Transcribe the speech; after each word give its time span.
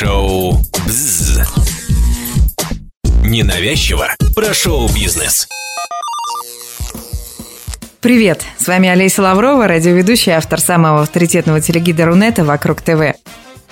Шоу 0.00 0.54
«Бзз». 0.86 1.40
Ненавязчиво 3.22 4.06
про 4.34 4.54
шоу-бизнес. 4.54 5.46
Привет, 8.00 8.42
с 8.56 8.66
вами 8.66 8.88
Олеся 8.88 9.20
Лаврова, 9.20 9.68
радиоведущая, 9.68 10.38
автор 10.38 10.58
самого 10.58 11.02
авторитетного 11.02 11.60
телегида 11.60 12.06
Рунета 12.06 12.46
«Вокруг 12.46 12.80
ТВ». 12.80 13.14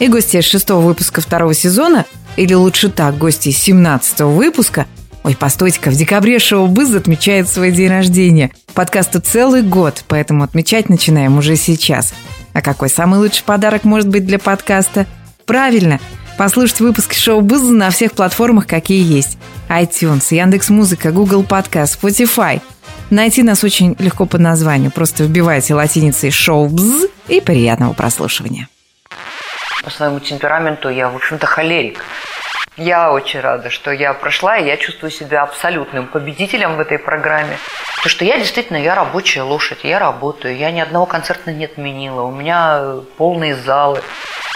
И 0.00 0.08
гости 0.08 0.42
шестого 0.42 0.82
выпуска 0.82 1.22
второго 1.22 1.54
сезона, 1.54 2.04
или 2.36 2.52
лучше 2.52 2.90
так, 2.90 3.16
гости 3.16 3.50
17 3.50 4.20
выпуска– 4.20 4.84
Ой, 5.24 5.34
постойте-ка, 5.34 5.90
в 5.90 5.94
декабре 5.94 6.38
шоу 6.38 6.68
«Быз» 6.68 6.94
отмечает 6.94 7.48
свой 7.48 7.72
день 7.72 7.90
рождения. 7.90 8.50
Подкасту 8.72 9.20
целый 9.20 9.62
год, 9.62 10.04
поэтому 10.08 10.44
отмечать 10.44 10.88
начинаем 10.88 11.38
уже 11.38 11.56
сейчас. 11.56 12.14
А 12.52 12.62
какой 12.62 12.88
самый 12.88 13.18
лучший 13.18 13.44
подарок 13.44 13.84
может 13.84 14.08
быть 14.08 14.24
для 14.24 14.38
подкаста? 14.38 15.06
Правильно, 15.48 15.98
послушать 16.36 16.80
выпуски 16.80 17.14
шоу 17.14 17.40
«Быз» 17.40 17.62
на 17.62 17.88
всех 17.88 18.12
платформах, 18.12 18.66
какие 18.66 19.02
есть. 19.02 19.38
iTunes, 19.70 20.26
Яндекс.Музыка, 20.28 21.10
Google 21.10 21.42
Podcast, 21.42 21.98
Spotify. 21.98 22.60
Найти 23.08 23.42
нас 23.42 23.64
очень 23.64 23.96
легко 23.98 24.26
по 24.26 24.36
названию. 24.36 24.90
Просто 24.90 25.24
вбивайте 25.24 25.72
латиницей 25.72 26.30
«Шоу 26.30 26.68
БЗ» 26.68 27.06
и 27.28 27.40
приятного 27.40 27.94
прослушивания. 27.94 28.68
По 29.82 29.88
своему 29.88 30.20
темпераменту 30.20 30.90
я, 30.90 31.08
в 31.08 31.16
общем-то, 31.16 31.46
холерик. 31.46 32.04
Я 32.76 33.10
очень 33.10 33.40
рада, 33.40 33.70
что 33.70 33.90
я 33.90 34.12
прошла, 34.12 34.58
и 34.58 34.66
я 34.66 34.76
чувствую 34.76 35.10
себя 35.10 35.44
абсолютным 35.44 36.08
победителем 36.08 36.76
в 36.76 36.80
этой 36.80 36.98
программе. 36.98 37.56
Потому 37.96 38.10
что 38.10 38.26
я 38.26 38.36
действительно, 38.36 38.76
я 38.76 38.94
рабочая 38.94 39.42
лошадь, 39.42 39.80
я 39.82 39.98
работаю, 39.98 40.54
я 40.58 40.70
ни 40.70 40.78
одного 40.78 41.06
концерта 41.06 41.54
не 41.54 41.64
отменила, 41.64 42.20
у 42.20 42.30
меня 42.30 42.96
полные 43.16 43.56
залы. 43.56 44.02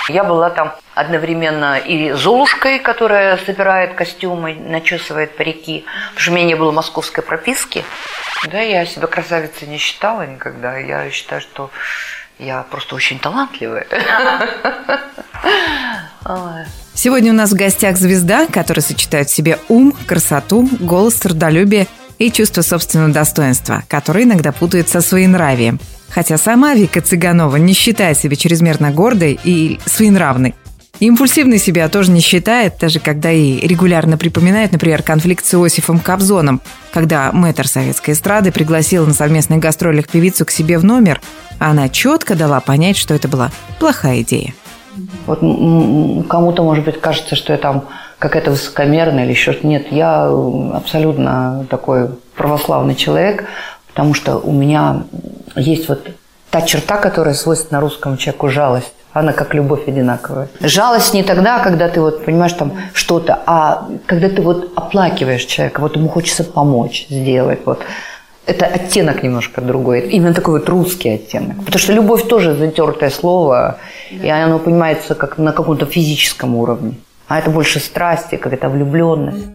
Я 0.09 0.25
была 0.25 0.51
там 0.51 0.75
одновременно 0.95 1.79
и 1.79 2.13
Золушкой, 2.13 2.79
которая 2.81 3.37
собирает 3.39 3.95
костюмы, 3.95 4.55
начесывает 4.55 5.37
парики, 5.37 5.85
потому 6.11 6.21
что 6.21 6.31
у 6.31 6.35
меня 6.35 6.47
не 6.47 6.55
было 6.55 6.73
московской 6.73 7.23
прописки. 7.23 7.85
Да, 8.51 8.61
я 8.61 8.85
себя 8.85 9.07
красавицей 9.07 9.69
не 9.69 9.79
считала 9.79 10.27
никогда. 10.27 10.77
Я 10.77 11.09
считаю, 11.11 11.41
что 11.41 11.71
я 12.39 12.63
просто 12.69 12.97
очень 12.97 13.19
талантливая. 13.19 13.87
Сегодня 16.95 17.33
у 17.33 17.35
нас 17.37 17.51
в 17.51 17.57
гостях 17.57 17.97
звезда, 17.97 18.47
которая 18.47 18.83
сочетает 18.83 19.29
в 19.29 19.35
себе 19.35 19.59
ум, 19.69 19.93
красоту, 20.07 20.69
голос, 20.81 21.15
трудолюбие 21.15 21.87
и 22.19 22.31
чувство 22.31 22.63
собственного 22.63 23.13
достоинства, 23.13 23.83
которое 23.89 24.25
иногда 24.25 24.53
путают 24.53 24.89
со 24.89 25.01
своенравием. 25.01 25.81
Хотя 26.15 26.37
сама 26.37 26.75
Вика 26.75 27.01
Цыганова 27.01 27.57
не 27.57 27.73
считает 27.73 28.19
себя 28.19 28.37
чрезмерно 28.37 28.91
гордой 28.91 29.41
и 29.43 29.81
своенравной. 29.87 30.55
Импульсивной 31.01 31.59
себя 31.59 31.89
тоже 31.89 32.11
не 32.13 32.21
считает, 32.21 32.75
даже 32.79 33.01
когда 33.01 33.31
ей 33.31 33.67
регулярно 33.67 34.19
припоминает, 34.19 34.73
например, 34.73 35.03
конфликт 35.03 35.45
с 35.45 35.55
Иосифом 35.55 35.99
Кобзоном, 35.99 36.61
когда 36.93 37.33
мэтр 37.33 37.67
советской 37.67 38.13
эстрады 38.13 38.53
пригласил 38.53 39.07
на 39.07 39.15
совместных 39.15 39.59
гастролях 39.59 40.07
певицу 40.07 40.45
к 40.45 40.51
себе 40.51 40.79
в 40.79 40.85
номер, 40.85 41.21
а 41.59 41.71
она 41.71 41.89
четко 41.89 42.37
дала 42.37 42.61
понять, 42.61 42.97
что 42.97 43.15
это 43.15 43.27
была 43.27 43.51
плохая 43.81 44.21
идея. 44.21 44.55
Вот 45.27 45.41
кому-то, 46.29 46.63
может 46.63 46.85
быть, 46.85 47.01
кажется, 47.01 47.35
что 47.35 47.53
я 47.53 47.59
там 47.59 47.89
какая-то 48.19 48.51
высокомерная 48.53 49.25
или 49.25 49.33
еще 49.33 49.53
что-то. 49.53 49.67
Нет, 49.67 49.87
я 49.91 50.27
абсолютно 50.75 51.67
такой 51.71 52.11
православный 52.37 52.95
человек, 52.95 53.47
потому 53.93 54.15
что 54.15 54.39
у 54.39 54.53
меня 54.53 55.05
есть 55.57 55.89
вот 55.89 56.09
та 56.51 56.63
черта, 56.63 56.97
которая 56.97 57.35
свойственна 57.35 57.81
русскому 57.81 58.17
человеку, 58.17 58.49
жалость. 58.49 58.93
Она 59.13 59.33
как 59.35 59.53
любовь 59.53 59.87
одинаковая. 59.89 60.49
Жалость 60.61 61.13
не 61.13 61.23
тогда, 61.23 61.59
когда 61.59 61.89
ты 61.89 62.01
вот 62.01 62.25
понимаешь 62.25 62.55
там 62.55 62.73
что-то, 62.95 63.43
а 63.47 63.89
когда 64.07 64.31
ты 64.31 64.41
вот 64.41 64.73
оплакиваешь 64.75 65.45
человека, 65.45 65.81
вот 65.81 65.97
ему 65.97 66.09
хочется 66.09 66.45
помочь 66.45 67.07
сделать. 67.11 67.61
Вот 67.67 67.81
это 68.47 68.65
оттенок 68.65 69.23
немножко 69.23 69.61
другой. 69.61 70.09
Именно 70.09 70.33
такой 70.33 70.61
вот 70.61 70.69
русский 70.69 71.11
оттенок. 71.11 71.59
Потому 71.59 71.79
что 71.79 71.93
любовь 71.93 72.27
тоже 72.27 72.55
затертое 72.55 73.11
слово, 73.11 73.79
да. 74.11 74.27
и 74.27 74.29
оно 74.31 74.59
понимается 74.59 75.15
как 75.15 75.37
на 75.37 75.53
каком-то 75.53 75.85
физическом 75.85 76.55
уровне. 76.55 76.95
А 77.29 77.39
это 77.39 77.51
больше 77.51 77.81
страсти, 77.81 78.37
как 78.37 78.55
это 78.55 78.71
влюбленность. 78.71 79.47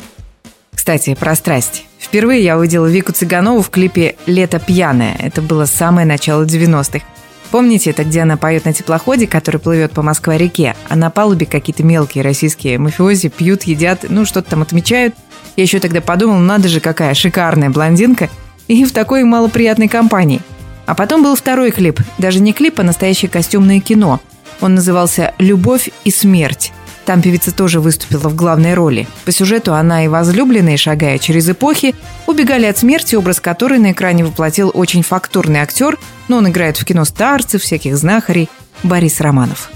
Кстати, 0.73 1.15
про 1.15 1.35
страсть. 1.35 1.85
Впервые 2.07 2.43
я 2.43 2.57
увидела 2.57 2.87
Вику 2.87 3.11
Цыганову 3.11 3.61
в 3.61 3.69
клипе 3.69 4.15
«Лето 4.25 4.59
пьяное». 4.59 5.15
Это 5.19 5.41
было 5.41 5.65
самое 5.65 6.07
начало 6.07 6.43
90-х. 6.43 7.05
Помните, 7.51 7.91
это 7.91 8.03
где 8.03 8.21
она 8.21 8.35
поет 8.35 8.65
на 8.65 8.73
теплоходе, 8.73 9.27
который 9.27 9.59
плывет 9.59 9.91
по 9.91 10.01
Москва-реке, 10.01 10.75
а 10.89 10.95
на 10.95 11.09
палубе 11.09 11.45
какие-то 11.45 11.83
мелкие 11.83 12.23
российские 12.23 12.77
мафиози 12.77 13.29
пьют, 13.29 13.63
едят, 13.63 14.05
ну, 14.09 14.25
что-то 14.25 14.51
там 14.51 14.61
отмечают. 14.61 15.15
Я 15.55 15.63
еще 15.63 15.79
тогда 15.79 16.01
подумала, 16.01 16.39
надо 16.39 16.67
же, 16.67 16.79
какая 16.79 17.13
шикарная 17.13 17.69
блондинка– 17.69 18.29
и 18.67 18.83
в 18.85 18.91
такой 18.91 19.23
малоприятной 19.23 19.87
компании. 19.87 20.41
А 20.85 20.95
потом 20.95 21.23
был 21.23 21.35
второй 21.35 21.71
клип, 21.71 21.99
даже 22.17 22.39
не 22.39 22.53
клип, 22.53 22.79
а 22.79 22.83
настоящее 22.83 23.29
костюмное 23.29 23.79
кино. 23.79 24.21
Он 24.61 24.75
назывался 24.75 25.33
«Любовь 25.37 25.89
и 26.03 26.11
смерть». 26.11 26.71
Там 27.07 27.21
певица 27.21 27.53
тоже 27.53 27.79
выступила 27.79 28.27
в 28.27 28.35
главной 28.35 28.73
роли. 28.73 29.07
По 29.23 29.31
сюжету 29.31 29.73
она 29.73 30.03
и 30.03 30.09
возлюбленные, 30.09 30.75
шагая 30.75 31.19
через 31.19 31.49
эпохи, 31.49 31.95
убегали 32.25 32.65
от 32.65 32.77
смерти, 32.77 33.15
образ 33.15 33.39
которой 33.39 33.79
на 33.79 33.93
экране 33.93 34.25
воплотил 34.25 34.71
очень 34.73 35.03
фактурный 35.03 35.61
актер, 35.61 35.97
но 36.27 36.35
он 36.35 36.49
играет 36.49 36.75
в 36.75 36.83
кино 36.83 37.05
старцев, 37.05 37.61
всяких 37.61 37.95
знахарей, 37.95 38.49
Борис 38.83 39.21
Романов. 39.21 39.71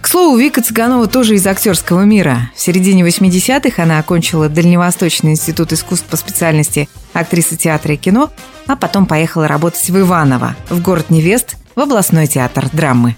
К 0.00 0.06
слову, 0.06 0.36
Вика 0.36 0.62
Цыганова 0.62 1.08
тоже 1.08 1.34
из 1.34 1.44
актерского 1.44 2.02
мира. 2.02 2.52
В 2.54 2.60
середине 2.60 3.02
80-х 3.02 3.82
она 3.82 3.98
окончила 3.98 4.48
Дальневосточный 4.48 5.32
институт 5.32 5.72
искусств 5.72 6.06
по 6.06 6.16
специальности 6.16 6.88
актрисы 7.12 7.56
театра 7.56 7.94
и 7.94 7.96
кино, 7.96 8.30
а 8.68 8.76
потом 8.76 9.06
поехала 9.06 9.48
работать 9.48 9.90
в 9.90 9.98
Иваново, 9.98 10.54
в 10.70 10.80
город 10.80 11.10
невест, 11.10 11.56
в 11.74 11.80
областной 11.80 12.28
театр 12.28 12.68
драмы. 12.72 13.16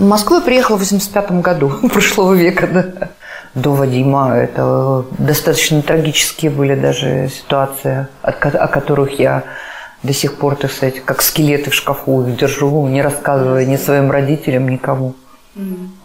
В 0.00 0.02
Москву 0.02 0.36
я 0.36 0.40
приехала 0.40 0.76
в 0.76 0.80
85 0.80 1.30
году 1.42 1.68
прошлого 1.92 2.32
века, 2.32 2.66
да. 2.66 3.08
До 3.54 3.72
Вадима 3.72 4.34
это 4.34 5.04
достаточно 5.18 5.82
трагические 5.82 6.50
были 6.50 6.74
даже 6.74 7.28
ситуации, 7.28 8.06
о 8.22 8.32
которых 8.32 9.18
я 9.20 9.42
до 10.02 10.14
сих 10.14 10.36
пор, 10.36 10.56
так 10.56 10.72
сказать, 10.72 11.04
как 11.04 11.20
скелеты 11.20 11.68
в 11.68 11.74
шкафу 11.74 12.22
их 12.22 12.36
держу, 12.38 12.86
не 12.88 13.02
рассказывая 13.02 13.66
ни 13.66 13.76
своим 13.76 14.10
родителям, 14.10 14.70
никому. 14.70 15.16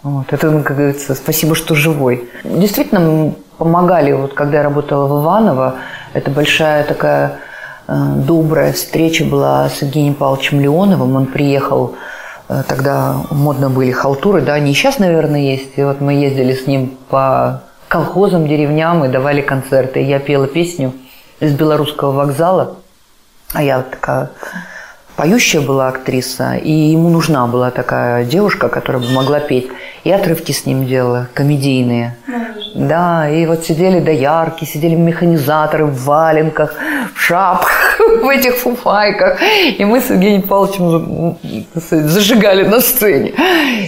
Вот. 0.04 0.26
Это, 0.34 0.52
ну, 0.52 0.62
как 0.62 0.76
говорится, 0.76 1.16
спасибо, 1.16 1.56
что 1.56 1.74
живой. 1.74 2.30
Действительно, 2.44 3.34
помогали, 3.58 4.12
вот 4.12 4.34
когда 4.34 4.58
я 4.58 4.64
работала 4.64 5.08
в 5.08 5.24
Иваново, 5.24 5.76
это 6.12 6.32
большая 6.32 6.84
такая 6.84 7.38
э, 7.88 7.94
добрая 8.28 8.74
встреча 8.74 9.24
была 9.24 9.70
с 9.70 9.82
Евгением 9.82 10.16
Павловичем 10.16 10.60
Леоновым. 10.60 11.16
Он 11.16 11.28
приехал, 11.28 11.96
тогда 12.48 13.16
модно 13.32 13.70
были 13.70 13.92
халтуры, 13.92 14.42
да, 14.42 14.54
они 14.54 14.74
сейчас, 14.74 15.00
наверное, 15.00 15.42
есть. 15.42 15.78
И 15.78 15.84
вот 15.84 16.02
мы 16.02 16.14
ездили 16.14 16.54
с 16.54 16.68
ним 16.68 16.98
по 17.10 17.64
колхозам, 17.88 18.48
деревням 18.48 19.06
и 19.06 19.08
давали 19.08 19.42
концерты. 19.42 20.02
И 20.02 20.06
я 20.06 20.20
пела 20.20 20.48
песню 20.48 20.94
из 21.40 21.54
белорусского 21.54 22.12
вокзала, 22.12 22.78
а 23.54 23.64
я 23.64 23.82
такая 23.82 24.30
поющая 25.16 25.62
была 25.62 25.88
актриса, 25.90 26.56
и 26.56 26.72
ему 26.72 27.10
нужна 27.10 27.48
была 27.48 27.72
такая 27.72 28.26
девушка, 28.26 28.70
которая 28.70 29.02
бы 29.02 29.10
могла 29.12 29.40
петь. 29.40 29.70
И 30.04 30.12
отрывки 30.12 30.52
с 30.52 30.66
ним 30.66 30.86
делала, 30.86 31.28
комедийные. 31.34 32.16
Да, 32.76 33.30
и 33.30 33.46
вот 33.46 33.64
сидели 33.64 34.02
доярки, 34.02 34.66
сидели 34.66 34.96
механизаторы 34.96 35.86
в 35.86 36.04
валенках, 36.04 36.76
в 37.14 37.22
шапках, 37.22 37.85
в 38.24 38.30
этих 38.30 38.56
фуфайках. 38.56 39.40
И 39.78 39.86
мы 39.86 40.00
с 40.00 40.10
Евгением 40.10 40.42
Павловичем 40.42 41.38
зажигали 41.76 42.64
на 42.66 42.82
сцене. 42.82 43.34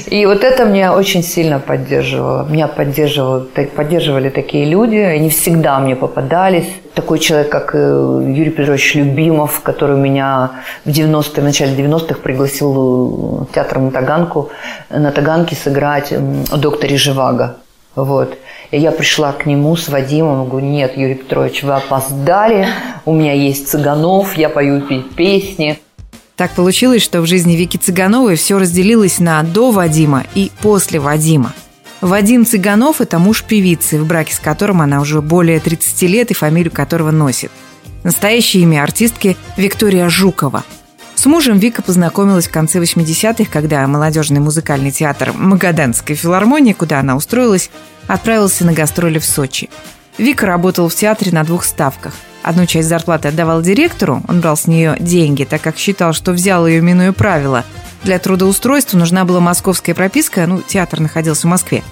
И 0.08 0.26
вот 0.26 0.44
это 0.44 0.66
меня 0.66 0.94
очень 0.94 1.24
сильно 1.24 1.60
поддерживало. 1.60 2.48
Меня 2.50 2.68
поддерживало, 2.68 3.48
поддерживали 3.76 4.30
такие 4.30 4.66
люди. 4.66 4.98
Они 4.98 5.30
всегда 5.30 5.80
мне 5.80 5.96
попадались. 5.96 6.68
Такой 6.94 7.20
человек, 7.20 7.50
как 7.50 7.76
э, 7.76 7.78
Юрий 7.78 8.50
Петрович 8.50 8.96
Любимов, 8.96 9.62
который 9.62 9.98
меня 9.98 10.52
в 10.84 10.90
90-е, 10.90 11.42
в 11.42 11.44
начале 11.44 11.76
90-х 11.76 12.20
пригласил 12.24 12.72
в 12.72 13.48
театр 13.54 13.80
на 13.80 13.92
Таганку, 13.92 14.50
на 14.90 15.12
Таганке 15.12 15.56
сыграть 15.56 16.12
о 16.52 16.58
докторе 16.58 16.98
Живаго. 16.98 17.58
Вот. 17.98 18.38
И 18.70 18.78
я 18.78 18.92
пришла 18.92 19.34
к 19.34 19.48
нему 19.48 19.76
с 19.76 19.90
Вадимом, 19.90 20.48
говорю, 20.48 20.68
нет, 20.68 20.96
Юрий 20.96 21.16
Петрович, 21.16 21.64
вы 21.64 21.74
опоздали, 21.74 22.68
у 23.06 23.14
меня 23.14 23.34
есть 23.34 23.68
Цыганов, 23.68 24.38
я 24.38 24.50
пою 24.50 24.82
песни. 24.82 25.80
Так 26.36 26.52
получилось, 26.52 27.02
что 27.02 27.22
в 27.22 27.26
жизни 27.26 27.56
Вики 27.56 27.78
Цыгановой 27.78 28.36
все 28.36 28.60
разделилось 28.60 29.18
на 29.18 29.42
до 29.42 29.72
Вадима 29.72 30.26
и 30.36 30.52
после 30.62 31.00
Вадима. 31.00 31.54
Вадим 32.00 32.46
Цыганов– 32.46 33.02
это 33.02 33.18
муж 33.18 33.44
певицы, 33.44 34.00
в 34.00 34.06
браке 34.06 34.36
с 34.36 34.40
которым 34.40 34.82
она 34.82 35.02
уже 35.02 35.24
более 35.24 35.60
30 35.60 36.04
лет 36.04 36.30
и 36.30 36.36
фамилию 36.36 36.72
которого 36.72 37.10
носит. 37.10 37.52
Настоящее 38.04 38.62
имя 38.62 38.84
артистки– 38.84 39.36
Виктория 39.58 40.08
Жукова. 40.08 40.64
Мужем 41.28 41.60
Вика 41.60 41.82
познакомилась 41.82 42.48
в 42.48 42.52
конце 42.52 42.80
80-х, 42.80 43.52
когда 43.52 43.86
молодежный 43.86 44.40
музыкальный 44.40 44.92
театр 44.92 45.34
Магаданской 45.34 46.16
филармонии, 46.16 46.72
куда 46.72 47.02
она 47.02 47.18
устроилась, 47.18 47.70
отправился 48.08 48.66
на 48.66 48.72
гастроли 48.72 49.20
в 49.20 49.26
Сочи. 49.26 49.70
Вика 50.18 50.46
работал 50.46 50.88
в 50.88 50.96
театре 50.96 51.34
на 51.34 51.44
двух 51.44 51.66
ставках. 51.66 52.14
Одну 52.44 52.66
часть 52.66 52.88
зарплаты 52.88 53.28
отдавал 53.28 53.62
директору, 53.62 54.24
он 54.30 54.40
брал 54.40 54.56
с 54.56 54.68
нее 54.68 54.96
деньги, 55.02 55.44
так 55.44 55.62
как 55.62 55.78
считал, 55.78 56.14
что 56.14 56.32
взял 56.32 56.66
ее 56.66 56.80
минуя 56.80 57.12
правила. 57.12 57.66
Для 58.04 58.20
трудоустройства 58.20 58.98
нужна 58.98 59.26
была 59.26 59.42
московская 59.42 59.94
прописка, 59.94 60.48
ну, 60.48 60.62
театр 60.62 61.02
находился 61.02 61.46
в 61.46 61.50
Москве. 61.50 61.84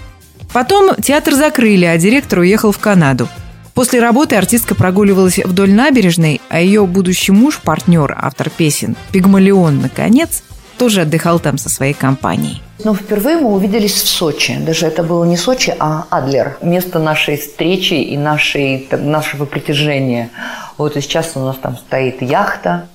Потом 0.53 0.95
театр 0.95 1.33
закрыли, 1.33 1.83
а 1.83 1.97
директор 1.97 2.39
уехал 2.39 2.71
в 2.71 2.79
Канаду. 2.79 3.27
После 3.75 3.99
работы 3.99 4.37
артистка 4.37 4.73
прогуливалась 4.73 5.37
вдоль 5.37 5.73
набережной, 5.73 6.39
а 6.47 6.61
ее 6.61 6.85
будущий 6.85 7.33
муж, 7.33 7.59
партнер, 7.61 8.15
автор 8.17 8.49
песен 8.49 8.95
«Пигмалион», 9.11 9.81
наконец, 9.81 10.43
тоже 10.77 11.01
отдыхал 11.01 11.41
там 11.41 11.57
со 11.57 11.67
своей 11.67 11.93
компанией. 11.93 12.61
Но 12.85 12.93
ну, 12.93 12.95
впервые 12.95 13.35
мы 13.35 13.49
увиделись 13.49 14.01
в 14.01 14.07
Сочи. 14.07 14.57
Даже 14.65 14.85
это 14.85 15.03
было 15.03 15.25
не 15.25 15.35
Сочи, 15.35 15.75
а 15.77 16.05
Адлер. 16.09 16.57
Место 16.61 16.99
нашей 16.99 17.35
встречи 17.35 17.95
и 17.95 18.15
нашей, 18.15 18.87
нашего 18.91 19.43
притяжения. 19.43 20.29
Вот 20.77 20.95
и 20.95 21.01
сейчас 21.01 21.33
у 21.35 21.41
нас 21.41 21.57
там 21.57 21.75
стоит 21.75 22.21
яхта, 22.21 22.87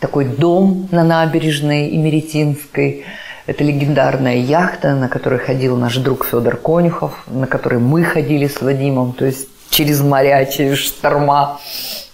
такой 0.00 0.24
дом 0.24 0.88
на 0.90 1.04
набережной 1.04 1.94
Имеретинской. 1.94 3.04
Это 3.46 3.62
легендарная 3.62 4.38
яхта, 4.38 4.96
на 4.96 5.08
которой 5.08 5.38
ходил 5.38 5.76
наш 5.76 5.96
друг 5.98 6.24
Федор 6.24 6.56
Конюхов, 6.56 7.22
на 7.28 7.46
которой 7.46 7.78
мы 7.78 8.02
ходили 8.02 8.48
с 8.48 8.60
Вадимом, 8.60 9.12
то 9.12 9.26
есть 9.26 9.48
через 9.70 10.00
моря, 10.00 10.44
через 10.46 10.78
шторма. 10.78 11.60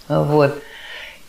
Вот. 0.07 0.55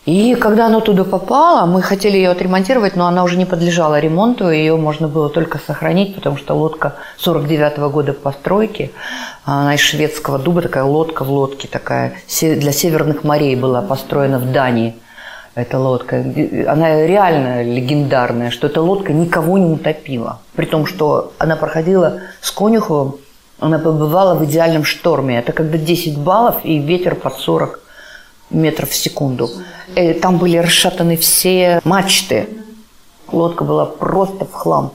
И 0.05 0.35
когда 0.35 0.65
она 0.65 0.81
туда 0.81 1.05
попала, 1.05 1.65
мы 1.65 1.81
хотели 1.81 2.17
ее 2.17 2.31
отремонтировать, 2.31 2.97
но 2.97 3.07
она 3.07 3.23
уже 3.23 3.37
не 3.37 3.45
подлежала 3.45 3.99
ремонту, 3.99 4.51
ее 4.51 4.75
можно 4.75 5.07
было 5.07 5.29
только 5.29 5.59
сохранить, 5.59 6.13
потому 6.15 6.35
что 6.35 6.55
лодка 6.55 6.95
49 7.17 7.77
-го 7.77 7.89
года 7.89 8.11
постройки, 8.11 8.91
она 9.45 9.75
из 9.75 9.79
шведского 9.79 10.39
дуба, 10.39 10.61
такая 10.61 10.83
лодка 10.83 11.23
в 11.23 11.31
лодке, 11.31 11.69
такая 11.69 12.15
для 12.41 12.73
северных 12.73 13.23
морей 13.23 13.55
была 13.55 13.81
построена 13.81 14.39
в 14.39 14.51
Дании. 14.51 14.93
Эта 15.55 15.79
лодка, 15.79 16.17
она 16.67 17.05
реально 17.05 17.63
легендарная, 17.63 18.49
что 18.49 18.67
эта 18.67 18.81
лодка 18.81 19.13
никого 19.13 19.57
не 19.57 19.71
утопила. 19.71 20.39
При 20.55 20.65
том, 20.65 20.85
что 20.85 21.31
она 21.37 21.55
проходила 21.55 22.19
с 22.41 22.51
Конюховым, 22.51 23.15
она 23.59 23.79
побывала 23.79 24.35
в 24.35 24.45
идеальном 24.45 24.83
шторме. 24.83 25.39
Это 25.39 25.51
когда 25.51 25.77
10 25.77 26.17
баллов 26.17 26.57
и 26.63 26.79
ветер 26.79 27.15
под 27.15 27.35
40 27.35 27.79
метров 28.49 28.89
в 28.89 28.95
секунду. 28.95 29.49
Э, 29.95 30.13
там 30.13 30.37
были 30.37 30.57
расшатаны 30.57 31.17
все 31.17 31.79
мачты. 31.83 32.47
Лодка 33.31 33.63
была 33.63 33.85
просто 33.85 34.45
в 34.45 34.51
хлам. 34.51 34.91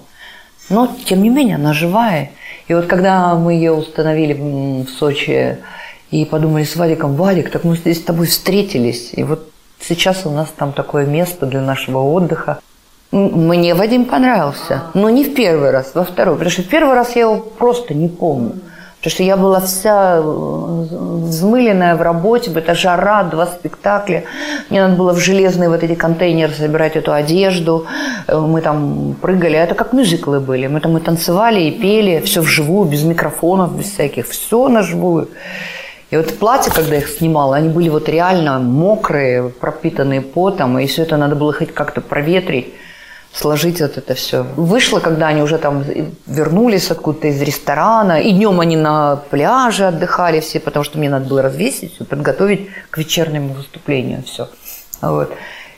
Но, 0.69 0.89
тем 1.07 1.23
не 1.23 1.31
менее, 1.31 1.57
она 1.57 1.73
живая. 1.73 2.33
И 2.69 2.75
вот 2.75 2.87
когда 2.87 3.35
мы 3.35 3.55
ее 3.55 3.73
установили 3.73 4.35
в 4.35 4.89
Сочи 4.91 5.59
и 6.11 6.25
подумали 6.25 6.65
с 6.65 6.77
Вадиком, 6.77 7.15
Вадик, 7.15 7.51
так 7.51 7.65
мы 7.65 7.77
здесь 7.77 7.99
с 7.99 8.05
тобой 8.05 8.27
встретились. 8.27 9.11
И 9.15 9.25
вот 9.25 9.51
сейчас 9.81 10.27
у 10.27 10.31
нас 10.31 10.53
там 10.55 10.73
такое 10.73 11.07
место 11.07 11.47
для 11.47 11.63
нашего 11.63 11.99
отдыха. 11.99 12.61
Мне 13.11 13.75
Вадим 13.75 14.05
понравился, 14.05 14.83
но 14.93 15.09
не 15.09 15.25
в 15.25 15.35
первый 15.35 15.71
раз, 15.71 15.93
во 15.95 16.05
второй. 16.05 16.35
Потому 16.35 16.51
что 16.51 16.63
в 16.63 16.69
первый 16.69 16.95
раз 16.95 17.17
я 17.17 17.23
его 17.23 17.37
просто 17.37 17.95
не 17.95 18.09
помню. 18.09 18.53
Потому 18.99 19.13
что 19.13 19.23
я 19.23 19.37
была 19.37 19.61
вся 19.61 20.17
э, 20.17 20.21
взмыленная 20.21 21.95
в 21.95 22.03
работе, 22.03 22.51
это 22.53 22.75
жара, 22.75 23.23
два 23.23 23.47
спектакля. 23.47 24.25
Мне 24.69 24.83
надо 24.83 24.97
было 24.97 25.13
в 25.15 25.19
железные 25.19 25.69
вот 25.69 25.83
эти 25.85 25.95
контейнеры 25.95 26.53
собирать 26.53 26.97
эту 26.97 27.13
одежду. 27.13 27.87
Э, 28.27 28.37
мы 28.37 28.61
там 28.61 29.17
прыгали. 29.23 29.57
Это 29.57 29.75
как 29.75 29.93
мюзиклы 29.93 30.41
были. 30.41 30.67
Мы 30.67 30.81
там 30.81 30.99
и 30.99 31.01
танцевали, 31.01 31.61
и 31.61 31.71
пели. 31.71 32.21
Все 32.21 32.41
вживую, 32.41 32.91
без 32.91 33.05
микрофонов, 33.05 33.75
без 33.75 33.87
всяких. 33.87 34.29
Все 34.29 34.69
на 34.69 34.83
живую. 34.83 35.29
И 36.11 36.17
вот 36.17 36.37
платья, 36.37 36.73
когда 36.73 36.97
их 36.97 37.09
снимала, 37.09 37.57
они 37.57 37.69
были 37.69 37.89
вот 37.89 38.09
реально 38.09 38.59
мокрые, 38.59 39.49
пропитанные 39.49 40.21
потом. 40.21 40.79
И 40.79 40.87
все 40.87 41.05
это 41.05 41.17
надо 41.17 41.37
было 41.37 41.53
хоть 41.53 41.73
как-то 41.73 42.01
проветрить 42.01 42.75
сложить 43.33 43.81
вот 43.81 43.97
это 43.97 44.15
все. 44.15 44.43
Вышло, 44.57 45.01
когда 45.01 45.29
они 45.29 45.43
уже 45.43 45.59
там 45.59 45.85
вернулись 46.27 46.91
откуда-то 46.91 47.29
из 47.29 47.41
ресторана, 47.43 48.21
и 48.21 48.33
днем 48.33 48.61
они 48.61 48.77
на 48.77 49.17
пляже 49.31 49.87
отдыхали 49.87 50.41
все, 50.41 50.61
потому 50.61 50.85
что 50.85 50.99
мне 50.99 51.11
надо 51.11 51.29
было 51.29 51.43
развесить 51.43 51.99
подготовить 52.09 52.69
к 52.91 52.99
вечернему 52.99 53.55
выступлению 53.55 54.23
все. 54.25 54.49
Вот. 55.01 55.33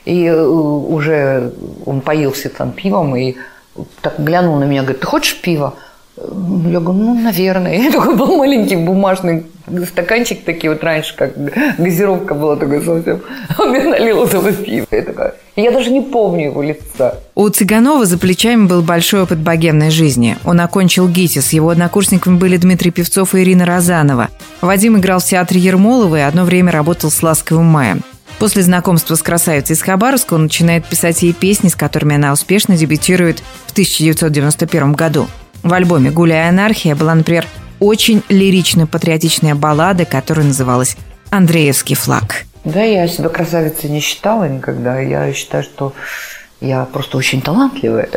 И 0.05 0.25
э, 0.25 0.43
уже 0.43 1.53
он 1.85 2.01
поился 2.01 2.49
там 2.49 2.71
пивом 2.71 3.15
и 3.15 3.35
так 4.01 4.19
глянул 4.19 4.57
на 4.57 4.63
меня, 4.65 4.81
говорит, 4.81 5.01
ты 5.01 5.07
хочешь 5.07 5.39
пиво? 5.41 5.75
Я 6.23 6.79
говорю, 6.79 7.03
ну, 7.03 7.15
наверное. 7.15 7.75
И 7.75 7.91
такой 7.91 8.15
был 8.15 8.37
маленький 8.37 8.75
бумажный 8.75 9.45
стаканчик, 9.85 10.43
такие 10.43 10.71
вот 10.71 10.83
раньше, 10.83 11.15
как 11.15 11.33
газировка 11.77 12.33
была 12.33 12.55
такой 12.55 12.83
совсем. 12.83 13.21
Он 13.57 13.69
мне 13.69 13.83
налил 13.83 14.23
этого 14.23 14.51
пива. 14.51 14.85
Я 14.91 15.01
такая, 15.01 15.35
я 15.55 15.71
даже 15.71 15.91
не 15.91 16.01
помню 16.01 16.45
его 16.45 16.61
лица. 16.61 17.15
У 17.35 17.47
Цыганова 17.47 18.05
за 18.05 18.17
плечами 18.17 18.65
был 18.65 18.81
большой 18.81 19.23
опыт 19.23 19.39
богемной 19.39 19.89
жизни. 19.89 20.37
Он 20.45 20.59
окончил 20.61 21.07
ГИТИС. 21.07 21.53
Его 21.53 21.69
однокурсниками 21.69 22.37
были 22.37 22.57
Дмитрий 22.57 22.91
Певцов 22.91 23.35
и 23.35 23.41
Ирина 23.41 23.65
Розанова. 23.65 24.29
Вадим 24.61 24.97
играл 24.97 25.19
в 25.19 25.25
театре 25.25 25.59
Ермолова 25.59 26.17
и 26.17 26.21
одно 26.21 26.43
время 26.43 26.71
работал 26.71 27.09
с 27.09 27.23
«Ласковым 27.23 27.65
маем». 27.65 28.03
После 28.39 28.63
знакомства 28.63 29.13
с 29.13 29.21
красавицей 29.21 29.75
из 29.75 29.83
Хабаровска 29.83 30.33
он 30.33 30.43
начинает 30.43 30.85
писать 30.85 31.21
ей 31.21 31.31
песни, 31.31 31.67
с 31.67 31.75
которыми 31.75 32.15
она 32.15 32.33
успешно 32.33 32.75
дебютирует 32.75 33.43
в 33.67 33.71
1991 33.71 34.93
году. 34.93 35.27
В 35.63 35.73
альбоме 35.73 36.09
«Гуляя 36.09 36.49
анархия» 36.49 36.95
была, 36.95 37.13
например, 37.13 37.45
очень 37.79 38.23
лирично-патриотичная 38.29 39.53
баллада, 39.53 40.05
которая 40.05 40.45
называлась 40.47 40.97
«Андреевский 41.29 41.95
флаг». 41.95 42.45
Да, 42.63 42.81
я 42.81 43.07
себя 43.07 43.29
красавицей 43.29 43.89
не 43.89 43.99
считала 43.99 44.47
никогда. 44.49 44.99
Я 44.99 45.31
считаю, 45.33 45.63
что 45.63 45.93
я 46.61 46.85
просто 46.85 47.17
очень 47.17 47.41
талантливая. 47.41 48.09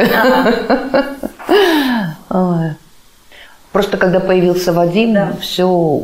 Просто 3.73 3.97
когда 3.99 4.20
появился 4.20 4.73
Вадим, 4.73 5.37
все 5.40 6.02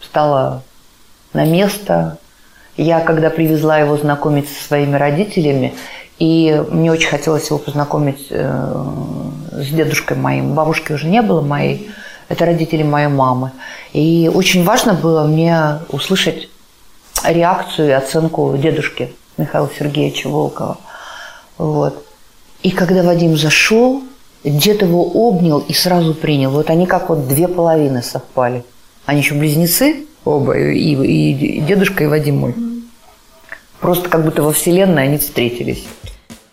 стало 0.00 0.62
на 1.32 1.44
место. 1.44 2.18
Я, 2.76 3.00
когда 3.00 3.30
привезла 3.30 3.78
его 3.78 3.96
знакомить 3.96 4.48
со 4.48 4.66
своими 4.68 4.96
родителями, 4.96 5.74
и 6.18 6.64
мне 6.70 6.90
очень 6.90 7.08
хотелось 7.08 7.48
его 7.48 7.58
познакомить 7.58 8.26
э, 8.30 8.84
с 9.52 9.68
дедушкой 9.68 10.16
моим. 10.16 10.54
Бабушки 10.54 10.92
уже 10.92 11.06
не 11.06 11.22
было 11.22 11.40
моей. 11.40 11.90
Это 12.28 12.44
родители 12.46 12.82
моей 12.82 13.08
мамы. 13.08 13.52
И 13.92 14.30
очень 14.32 14.64
важно 14.64 14.94
было 14.94 15.24
мне 15.26 15.78
услышать 15.90 16.48
реакцию 17.24 17.88
и 17.88 17.92
оценку 17.92 18.56
дедушки 18.56 19.12
Михаила 19.36 19.70
Сергеевича 19.78 20.28
Волкова. 20.28 20.78
Вот. 21.58 22.04
И 22.62 22.70
когда 22.70 23.02
Вадим 23.02 23.36
зашел, 23.36 24.02
дед 24.42 24.82
его 24.82 25.02
обнял 25.02 25.58
и 25.58 25.72
сразу 25.72 26.14
принял. 26.14 26.50
Вот 26.50 26.70
они 26.70 26.86
как 26.86 27.10
вот 27.10 27.28
две 27.28 27.46
половины 27.46 28.02
совпали. 28.02 28.64
Они 29.04 29.20
еще 29.20 29.34
близнецы 29.34 30.06
оба, 30.26 30.58
и, 30.58 30.94
и 30.94 31.60
дедушка, 31.60 32.04
и 32.04 32.06
Вадим 32.06 32.38
мой. 32.38 32.54
Просто 33.80 34.08
как 34.08 34.24
будто 34.24 34.42
во 34.42 34.52
Вселенной 34.52 35.04
они 35.04 35.18
встретились. 35.18 35.84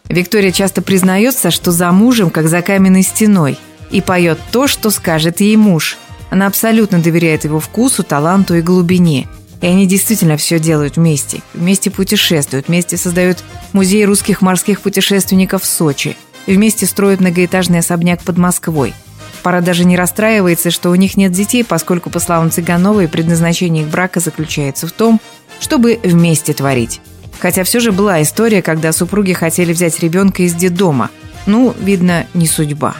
Виктория 0.10 0.52
часто 0.52 0.82
признается, 0.82 1.52
что 1.52 1.72
за 1.72 1.92
мужем, 1.92 2.30
как 2.30 2.48
за 2.48 2.62
каменной 2.62 3.04
стеной, 3.04 3.58
и 3.90 4.02
поет 4.02 4.40
то, 4.52 4.68
что 4.68 4.90
скажет 4.90 5.40
ей 5.42 5.56
муж. 5.56 5.98
Она 6.30 6.48
абсолютно 6.48 7.00
доверяет 7.00 7.44
его 7.44 7.60
вкусу, 7.60 8.04
таланту 8.04 8.56
и 8.56 8.62
глубине. 8.62 9.28
И 9.62 9.68
они 9.68 9.86
действительно 9.86 10.36
все 10.36 10.60
делают 10.60 10.98
вместе. 10.98 11.42
Вместе 11.54 11.90
путешествуют, 11.90 12.68
вместе 12.68 12.98
создают 12.98 13.44
музей 13.72 14.04
русских 14.06 14.42
морских 14.42 14.82
путешественников 14.82 15.64
в 15.64 15.66
Сочи. 15.66 16.18
Вместе 16.48 16.86
строят 16.86 17.22
многоэтажный 17.22 17.80
особняк 17.80 18.22
под 18.24 18.38
Москвой. 18.38 18.94
Пара 19.42 19.62
даже 19.62 19.86
не 19.86 19.96
расстраивается, 19.96 20.72
что 20.72 20.90
у 20.90 20.96
них 20.96 21.16
нет 21.18 21.32
детей, 21.32 21.64
поскольку, 21.64 22.10
по 22.10 22.20
словам 22.20 22.52
Цыгановой, 22.52 23.08
предназначение 23.08 23.84
их 23.84 23.90
брака 23.90 24.20
заключается 24.20 24.88
в 24.88 24.92
том, 24.92 25.22
чтобы 25.60 26.00
вместе 26.04 26.54
творить. 26.54 27.00
Хотя 27.44 27.66
все 27.66 27.82
же 27.82 27.92
была 27.92 28.22
история, 28.22 28.62
когда 28.62 28.94
супруги 28.94 29.34
хотели 29.34 29.74
взять 29.74 30.00
ребенка 30.00 30.44
из 30.44 30.54
детдома. 30.54 31.10
Ну, 31.46 31.74
видно, 31.78 32.26
не 32.34 32.48
судьба. 32.48 32.94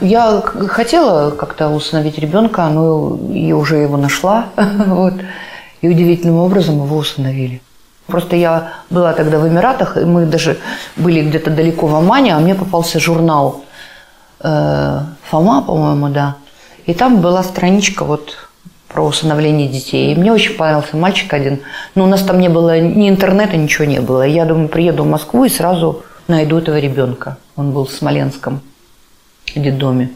Я 0.00 0.40
хотела 0.40 1.32
как-то 1.32 1.68
усыновить 1.70 2.16
ребенка, 2.16 2.68
но 2.68 3.18
я 3.32 3.56
уже 3.56 3.78
его 3.78 3.96
нашла. 3.96 4.50
вот. 4.56 5.14
И 5.80 5.88
удивительным 5.88 6.36
образом 6.36 6.76
его 6.76 6.96
усыновили. 6.96 7.60
Просто 8.06 8.36
я 8.36 8.74
была 8.88 9.12
тогда 9.14 9.40
в 9.40 9.48
Эмиратах, 9.48 9.96
и 9.96 10.04
мы 10.04 10.26
даже 10.26 10.58
были 10.94 11.20
где-то 11.28 11.50
далеко 11.50 11.88
в 11.88 11.96
Омане, 11.96 12.36
а 12.36 12.38
мне 12.38 12.54
попался 12.54 13.00
журнал 13.00 13.64
э, 14.38 15.00
Фома, 15.28 15.62
по-моему, 15.62 16.08
да. 16.10 16.36
И 16.86 16.94
там 16.94 17.20
была 17.20 17.42
страничка 17.42 18.04
вот 18.04 18.47
про 18.88 19.04
усыновление 19.04 19.68
детей. 19.68 20.12
И 20.12 20.16
мне 20.16 20.32
очень 20.32 20.54
понравился 20.54 20.96
мальчик 20.96 21.32
один. 21.32 21.60
Но 21.94 22.04
у 22.04 22.06
нас 22.06 22.22
там 22.22 22.40
не 22.40 22.48
было 22.48 22.80
ни 22.80 23.08
интернета, 23.08 23.56
ничего 23.56 23.84
не 23.84 24.00
было. 24.00 24.26
Я 24.26 24.44
думаю, 24.44 24.68
приеду 24.68 25.04
в 25.04 25.06
Москву 25.08 25.44
и 25.44 25.48
сразу 25.48 26.02
найду 26.26 26.58
этого 26.58 26.78
ребенка. 26.78 27.36
Он 27.56 27.72
был 27.72 27.84
в 27.84 27.92
Смоленском 27.92 28.60
детдоме. 29.54 30.10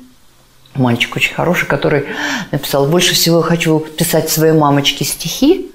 мальчик 0.74 1.16
очень 1.16 1.34
хороший, 1.34 1.66
который 1.66 2.06
написал, 2.50 2.86
больше 2.86 3.14
всего 3.14 3.38
я 3.38 3.42
хочу 3.42 3.80
писать 3.80 4.30
своей 4.30 4.52
мамочке 4.52 5.04
стихи, 5.04 5.70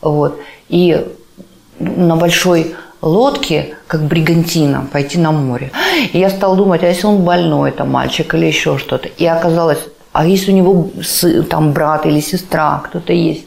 вот, 0.00 0.40
и 0.68 1.06
на 1.78 2.16
большой 2.16 2.74
лодке, 3.02 3.76
как 3.86 4.02
бригантина, 4.02 4.86
пойти 4.92 5.18
на 5.18 5.32
море. 5.32 5.72
И 6.12 6.18
я 6.18 6.30
стала 6.30 6.56
думать, 6.56 6.82
а 6.82 6.88
если 6.88 7.06
он 7.06 7.24
больной, 7.24 7.70
это 7.70 7.84
мальчик 7.84 8.34
или 8.34 8.46
еще 8.46 8.78
что-то. 8.78 9.08
И 9.08 9.26
оказалось, 9.26 9.80
а 10.12 10.26
если 10.26 10.52
у 10.52 10.56
него 10.56 10.90
там 11.48 11.72
брат 11.72 12.06
или 12.06 12.20
сестра, 12.20 12.82
кто-то 12.84 13.12
есть. 13.12 13.46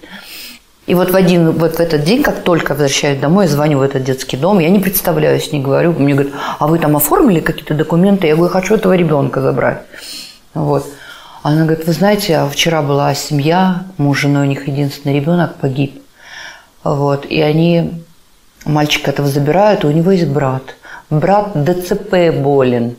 И 0.85 0.95
вот 0.95 1.11
в 1.11 1.15
один, 1.15 1.51
вот 1.51 1.75
в 1.75 1.79
этот 1.79 2.03
день, 2.03 2.23
как 2.23 2.43
только 2.43 2.71
возвращаюсь 2.71 3.19
домой, 3.19 3.45
я 3.45 3.51
звоню 3.51 3.79
в 3.79 3.81
этот 3.81 4.03
детский 4.03 4.35
дом, 4.35 4.59
я 4.59 4.69
не 4.69 4.79
представляюсь, 4.79 5.51
не 5.53 5.61
говорю, 5.61 5.93
мне 5.93 6.13
говорят, 6.13 6.33
а 6.59 6.67
вы 6.67 6.77
там 6.77 6.97
оформили 6.97 7.39
какие-то 7.39 7.73
документы? 7.73 8.27
Я 8.27 8.35
говорю, 8.35 8.51
хочу 8.51 8.75
этого 8.75 8.93
ребенка 8.93 9.41
забрать. 9.41 9.83
Вот. 10.53 10.85
Она 11.41 11.63
говорит, 11.63 11.87
вы 11.87 11.93
знаете, 11.93 12.37
а 12.37 12.49
вчера 12.49 12.81
была 12.81 13.13
семья, 13.15 13.83
муж, 13.97 14.19
жена, 14.19 14.41
у 14.41 14.45
них 14.45 14.67
единственный 14.67 15.15
ребенок 15.15 15.55
погиб. 15.55 16.01
Вот. 16.83 17.25
И 17.25 17.41
они 17.41 18.03
мальчика 18.65 19.11
этого 19.11 19.27
забирают, 19.27 19.83
и 19.83 19.87
у 19.87 19.91
него 19.91 20.11
есть 20.11 20.27
брат. 20.27 20.63
Брат 21.09 21.51
ДЦП 21.53 22.33
болен. 22.35 22.95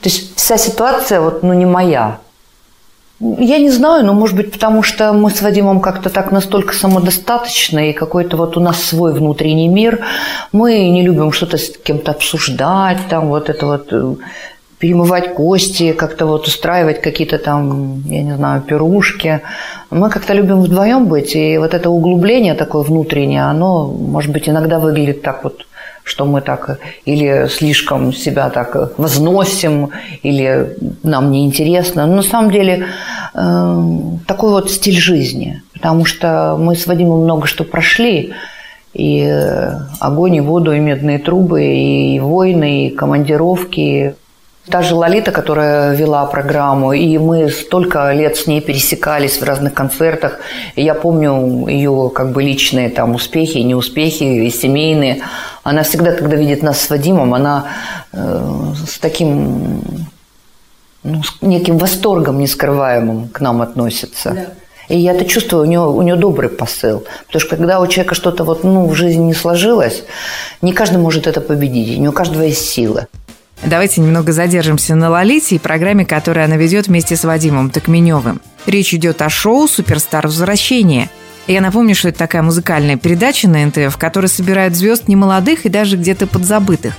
То 0.00 0.08
есть 0.08 0.36
вся 0.36 0.58
ситуация 0.58 1.20
вот, 1.20 1.42
ну, 1.42 1.52
не 1.54 1.66
моя. 1.66 2.18
Я 3.24 3.58
не 3.58 3.70
знаю, 3.70 4.04
но 4.04 4.14
может 4.14 4.34
быть 4.36 4.50
потому, 4.50 4.82
что 4.82 5.12
мы 5.12 5.30
с 5.30 5.42
Вадимом 5.42 5.80
как-то 5.80 6.10
так 6.10 6.32
настолько 6.32 6.74
самодостаточны, 6.74 7.90
и 7.90 7.92
какой-то 7.92 8.36
вот 8.36 8.56
у 8.56 8.60
нас 8.60 8.82
свой 8.82 9.12
внутренний 9.12 9.68
мир. 9.68 10.00
Мы 10.50 10.90
не 10.90 11.02
любим 11.02 11.30
что-то 11.30 11.56
с 11.56 11.70
кем-то 11.84 12.10
обсуждать, 12.10 12.98
там 13.08 13.28
вот 13.28 13.48
это 13.48 13.66
вот 13.66 13.92
э, 13.92 14.14
перемывать 14.78 15.34
кости, 15.34 15.92
как-то 15.92 16.26
вот 16.26 16.48
устраивать 16.48 17.00
какие-то 17.00 17.38
там, 17.38 18.02
я 18.06 18.24
не 18.24 18.34
знаю, 18.34 18.60
пирушки. 18.62 19.40
Мы 19.90 20.10
как-то 20.10 20.34
любим 20.34 20.60
вдвоем 20.60 21.06
быть, 21.06 21.36
и 21.36 21.58
вот 21.58 21.74
это 21.74 21.90
углубление 21.90 22.54
такое 22.54 22.82
внутреннее, 22.82 23.44
оно, 23.44 23.86
может 23.86 24.32
быть, 24.32 24.48
иногда 24.48 24.80
выглядит 24.80 25.22
так 25.22 25.44
вот 25.44 25.64
что 26.04 26.24
мы 26.24 26.40
так 26.40 26.78
или 27.04 27.48
слишком 27.48 28.12
себя 28.12 28.50
так 28.50 28.98
возносим, 28.98 29.90
или 30.22 30.76
нам 31.02 31.30
неинтересно. 31.30 32.06
Но 32.06 32.16
на 32.16 32.22
самом 32.22 32.50
деле 32.50 32.86
э, 33.34 33.82
такой 34.26 34.50
вот 34.50 34.70
стиль 34.70 34.98
жизни, 34.98 35.62
потому 35.72 36.04
что 36.04 36.56
мы 36.58 36.74
с 36.74 36.86
Вадимом 36.86 37.22
много 37.22 37.46
что 37.46 37.64
прошли, 37.64 38.32
и 38.94 39.26
огонь, 40.00 40.36
и 40.36 40.40
воду, 40.40 40.72
и 40.72 40.78
медные 40.78 41.18
трубы, 41.18 41.64
и 41.64 42.20
войны, 42.20 42.88
и 42.88 42.90
командировки, 42.90 44.14
Та 44.70 44.82
же 44.82 44.94
Лолита, 44.94 45.32
которая 45.32 45.92
вела 45.96 46.24
программу, 46.26 46.92
и 46.92 47.18
мы 47.18 47.50
столько 47.50 48.12
лет 48.12 48.36
с 48.36 48.46
ней 48.46 48.60
пересекались 48.60 49.40
в 49.40 49.44
разных 49.44 49.74
концертах. 49.74 50.38
И 50.76 50.84
я 50.84 50.94
помню 50.94 51.66
ее 51.66 52.12
как 52.14 52.30
бы 52.30 52.44
личные 52.44 52.88
там 52.88 53.16
успехи 53.16 53.58
неуспехи, 53.58 54.22
и 54.22 54.50
семейные. 54.50 55.22
Она 55.64 55.82
всегда, 55.82 56.12
когда 56.12 56.36
видит 56.36 56.62
нас 56.62 56.80
с 56.80 56.90
Вадимом, 56.90 57.34
она 57.34 57.64
э, 58.12 58.72
с 58.86 58.98
таким 59.00 59.82
ну, 61.02 61.22
с 61.24 61.42
неким 61.42 61.78
восторгом 61.78 62.38
нескрываемым 62.38 63.28
к 63.28 63.40
нам 63.40 63.62
относится. 63.62 64.30
Да. 64.30 64.46
И 64.88 64.98
я 64.98 65.12
это 65.12 65.24
чувствую, 65.24 65.62
у 65.62 65.66
нее, 65.66 65.80
у 65.80 66.02
нее 66.02 66.16
добрый 66.16 66.48
посыл. 66.48 67.04
Потому 67.26 67.40
что 67.40 67.56
когда 67.56 67.80
у 67.80 67.86
человека 67.86 68.14
что-то 68.14 68.44
вот, 68.44 68.62
ну, 68.62 68.86
в 68.86 68.94
жизни 68.94 69.22
не 69.22 69.34
сложилось, 69.34 70.04
не 70.60 70.72
каждый 70.72 70.98
может 70.98 71.26
это 71.26 71.40
победить, 71.40 71.98
не 71.98 72.08
у 72.08 72.12
каждого 72.12 72.42
есть 72.42 72.68
сила. 72.68 73.08
Давайте 73.64 74.00
немного 74.00 74.32
задержимся 74.32 74.96
на 74.96 75.08
Лолите 75.08 75.54
и 75.54 75.58
программе, 75.58 76.04
которую 76.04 76.44
она 76.44 76.56
ведет 76.56 76.88
вместе 76.88 77.16
с 77.16 77.22
Вадимом 77.22 77.70
Токменевым. 77.70 78.40
Речь 78.66 78.92
идет 78.92 79.22
о 79.22 79.28
шоу 79.28 79.68
«Суперстар 79.68 80.26
возвращения». 80.26 81.08
Я 81.46 81.60
напомню, 81.60 81.94
что 81.94 82.08
это 82.08 82.18
такая 82.18 82.42
музыкальная 82.42 82.96
передача 82.96 83.48
на 83.48 83.64
НТВ, 83.66 83.94
в 83.94 83.98
которой 83.98 84.26
собирают 84.26 84.74
звезд 84.74 85.06
немолодых 85.08 85.64
и 85.64 85.68
даже 85.68 85.96
где-то 85.96 86.26
подзабытых. 86.26 86.94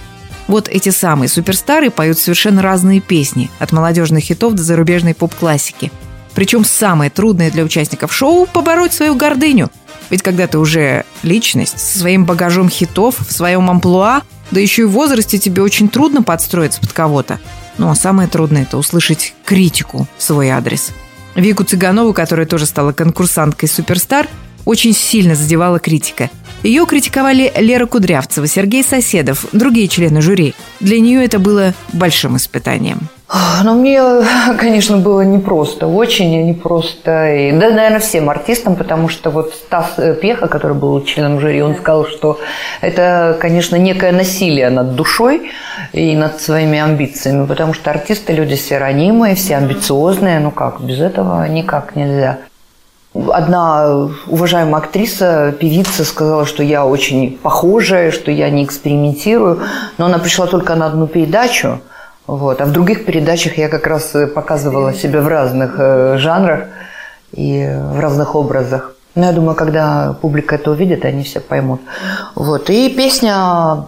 Вот 0.47 0.67
эти 0.67 0.89
самые 0.89 1.29
суперстары 1.29 1.89
поют 1.89 2.17
совершенно 2.17 2.61
разные 2.61 2.99
песни, 2.99 3.49
от 3.59 3.71
молодежных 3.71 4.23
хитов 4.23 4.53
до 4.53 4.63
зарубежной 4.63 5.13
поп-классики. 5.13 5.91
Причем 6.33 6.65
самое 6.65 7.09
трудное 7.11 7.51
для 7.51 7.63
участников 7.63 8.13
шоу– 8.13 8.45
побороть 8.53 8.93
свою 8.93 9.15
гордыню. 9.15 9.69
Ведь 10.09 10.21
когда 10.21 10.47
ты 10.47 10.57
уже 10.59 11.05
личность, 11.23 11.79
со 11.79 11.99
своим 11.99 12.25
багажом 12.25 12.69
хитов, 12.69 13.15
в 13.19 13.31
своем 13.31 13.69
амплуа, 13.69 14.21
да 14.53 14.59
еще 14.59 14.83
и 14.83 14.85
в 14.85 14.91
возрасте 14.91 15.39
тебе 15.39 15.61
очень 15.61 15.89
трудно 15.89 16.23
подстроиться 16.23 16.79
под 16.79 16.93
кого-то. 16.93 17.39
Ну 17.77 17.89
а 17.89 17.95
самое 17.95 18.29
трудное– 18.29 18.61
это 18.63 18.77
услышать 18.77 19.33
критику 19.43 20.07
в 20.17 20.23
свой 20.23 20.49
адрес. 20.49 20.91
Вику 21.35 21.63
Цыганову, 21.63 22.13
которая 22.13 22.45
тоже 22.45 22.65
стала 22.65 22.93
конкурсанткой 22.93 23.67
«Суперстар», 23.67 24.27
очень 24.65 24.93
сильно 24.93 25.35
задевала 25.35 25.79
критика. 25.79 26.29
Ее 26.61 26.85
критиковали 26.85 27.51
Лера 27.57 27.85
Кудрявцева, 27.85 28.47
Сергей 28.47 28.83
Соседов, 28.83 29.45
другие 29.51 29.87
члены 29.87 30.21
жюри. 30.21 30.53
Для 30.79 30.99
нее 30.99 31.25
это 31.25 31.39
было 31.39 31.73
большим 31.91 32.37
испытанием. 32.37 33.09
Ну, 33.63 33.73
мне, 33.73 33.99
конечно, 34.59 34.97
было 34.97 35.21
непросто, 35.21 35.87
очень 35.87 36.45
непросто. 36.45 37.33
И, 37.33 37.51
да, 37.51 37.71
наверное, 37.71 37.99
всем 37.99 38.29
артистам, 38.29 38.75
потому 38.75 39.09
что 39.09 39.31
вот 39.31 39.53
Стас 39.53 39.93
э, 39.97 40.13
Пеха, 40.13 40.47
который 40.47 40.77
был 40.77 41.03
членом 41.03 41.39
жюри, 41.39 41.63
он 41.63 41.75
сказал, 41.75 42.05
что 42.05 42.39
это, 42.81 43.35
конечно, 43.39 43.75
некое 43.75 44.11
насилие 44.11 44.69
над 44.69 44.95
душой 44.95 45.49
и 45.93 46.15
над 46.15 46.41
своими 46.41 46.77
амбициями, 46.77 47.47
потому 47.47 47.73
что 47.73 47.89
артисты 47.89 48.33
люди 48.33 48.55
все 48.55 48.77
ранимые, 48.77 49.33
все 49.33 49.55
амбициозные, 49.55 50.39
ну 50.39 50.51
как, 50.51 50.81
без 50.81 50.99
этого 50.99 51.47
никак 51.47 51.95
нельзя. 51.95 52.37
Одна 53.15 54.09
уважаемая 54.27 54.81
актриса, 54.81 55.55
певица 55.59 56.05
сказала, 56.05 56.45
что 56.45 56.61
я 56.61 56.85
очень 56.85 57.39
похожая, 57.41 58.11
что 58.11 58.29
я 58.29 58.49
не 58.51 58.63
экспериментирую, 58.63 59.61
но 59.97 60.05
она 60.05 60.19
пришла 60.19 60.45
только 60.45 60.75
на 60.75 60.85
одну 60.85 61.07
передачу– 61.07 61.79
вот. 62.27 62.61
А 62.61 62.65
в 62.65 62.71
других 62.71 63.05
передачах 63.05 63.57
я 63.57 63.69
как 63.69 63.87
раз 63.87 64.15
э, 64.15 64.27
показывала 64.27 64.93
себя 64.93 65.21
в 65.21 65.27
разных 65.27 65.75
э, 65.77 66.17
жанрах 66.17 66.67
и 67.31 67.69
в 67.91 67.99
разных 67.99 68.35
образах. 68.35 68.95
Но 69.15 69.25
я 69.25 69.31
думаю, 69.31 69.55
когда 69.55 70.13
публика 70.21 70.55
это 70.55 70.71
увидит, 70.71 71.05
они 71.05 71.23
все 71.23 71.39
поймут. 71.39 71.81
Вот. 72.35 72.69
И 72.69 72.89
песня, 72.89 73.85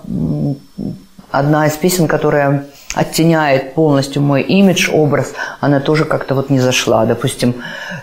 одна 1.31 1.67
из 1.67 1.73
песен, 1.73 2.07
которая 2.07 2.65
оттеняет 2.95 3.73
полностью 3.73 4.21
мой 4.21 4.41
имидж, 4.41 4.89
образ, 4.91 5.33
она 5.59 5.79
тоже 5.79 6.05
как-то 6.05 6.33
вот 6.33 6.49
не 6.49 6.59
зашла. 6.59 7.05
Допустим, 7.05 7.55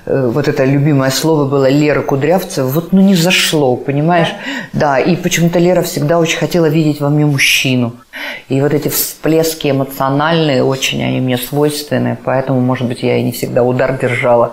э, 0.06 0.30
вот 0.32 0.48
это 0.48 0.64
любимое 0.64 1.10
слово 1.10 1.48
было 1.48 1.68
Лера 1.68 2.02
Кудрявцева, 2.02 2.68
вот 2.68 2.92
ну 2.92 3.00
не 3.00 3.16
зашло, 3.16 3.76
понимаешь? 3.76 4.28
Да, 4.72 4.98
и 4.98 5.16
почему-то 5.16 5.58
Лера 5.58 5.82
всегда 5.82 6.18
очень 6.18 6.38
хотела 6.38 6.66
видеть 6.66 7.00
во 7.00 7.08
мне 7.08 7.26
мужчину. 7.26 7.94
И 8.48 8.60
вот 8.60 8.74
эти 8.74 8.88
всплески 8.88 9.70
эмоциональные, 9.70 10.62
очень 10.62 11.02
они 11.02 11.20
мне 11.20 11.38
свойственны, 11.38 12.18
поэтому, 12.22 12.60
может 12.60 12.86
быть, 12.86 13.02
я 13.02 13.16
и 13.16 13.22
не 13.22 13.32
всегда 13.32 13.62
удар 13.62 13.98
держала. 13.98 14.52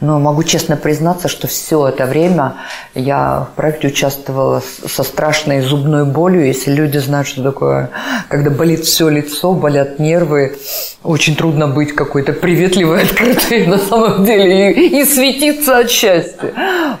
Но 0.00 0.18
могу 0.18 0.42
честно 0.42 0.76
признаться, 0.76 1.28
что 1.28 1.46
все 1.46 1.88
это 1.88 2.06
время 2.06 2.54
я 2.94 3.48
в 3.52 3.56
проекте 3.56 3.88
участвовала 3.88 4.62
со 4.86 5.02
страшной 5.02 5.60
зубной 5.60 6.06
болью. 6.06 6.46
Если 6.46 6.72
люди 6.72 6.96
знают, 6.96 7.28
что 7.28 7.42
такое, 7.42 7.90
когда 8.28 8.48
болит 8.48 8.84
все 8.86 9.10
лицо, 9.10 9.52
болят 9.74 9.98
нервы, 9.98 10.56
очень 11.02 11.34
трудно 11.34 11.66
быть 11.66 11.94
какой-то 11.94 12.32
приветливой, 12.32 13.02
открытой 13.02 13.66
на 13.66 13.78
самом 13.78 14.24
деле 14.24 14.72
и, 14.72 15.00
и 15.00 15.04
светиться 15.04 15.78
от 15.78 15.90
счастья. 15.90 16.52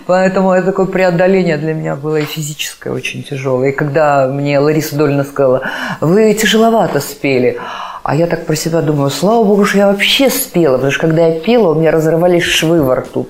Поэтому 0.06 0.52
это 0.52 0.66
такое 0.66 0.86
преодоление 0.86 1.56
для 1.56 1.72
меня 1.72 1.94
было 1.94 2.16
и 2.16 2.24
физическое 2.24 2.92
очень 2.92 3.22
тяжелое. 3.22 3.70
И 3.70 3.72
когда 3.72 4.26
мне 4.26 4.58
Лариса 4.58 4.96
Дольна 4.96 5.24
сказала, 5.24 5.62
вы 6.00 6.34
тяжеловато 6.34 7.00
спели. 7.00 7.58
А 8.02 8.14
я 8.16 8.26
так 8.26 8.44
про 8.44 8.56
себя 8.56 8.82
думаю, 8.82 9.10
слава 9.10 9.44
богу, 9.44 9.64
что 9.64 9.78
я 9.78 9.86
вообще 9.86 10.28
спела, 10.28 10.74
потому 10.74 10.92
что 10.92 11.00
когда 11.00 11.28
я 11.28 11.40
пела, 11.40 11.70
у 11.70 11.74
меня 11.74 11.90
разрывались 11.90 12.42
швы 12.42 12.82
во 12.82 12.96
рту. 12.96 13.26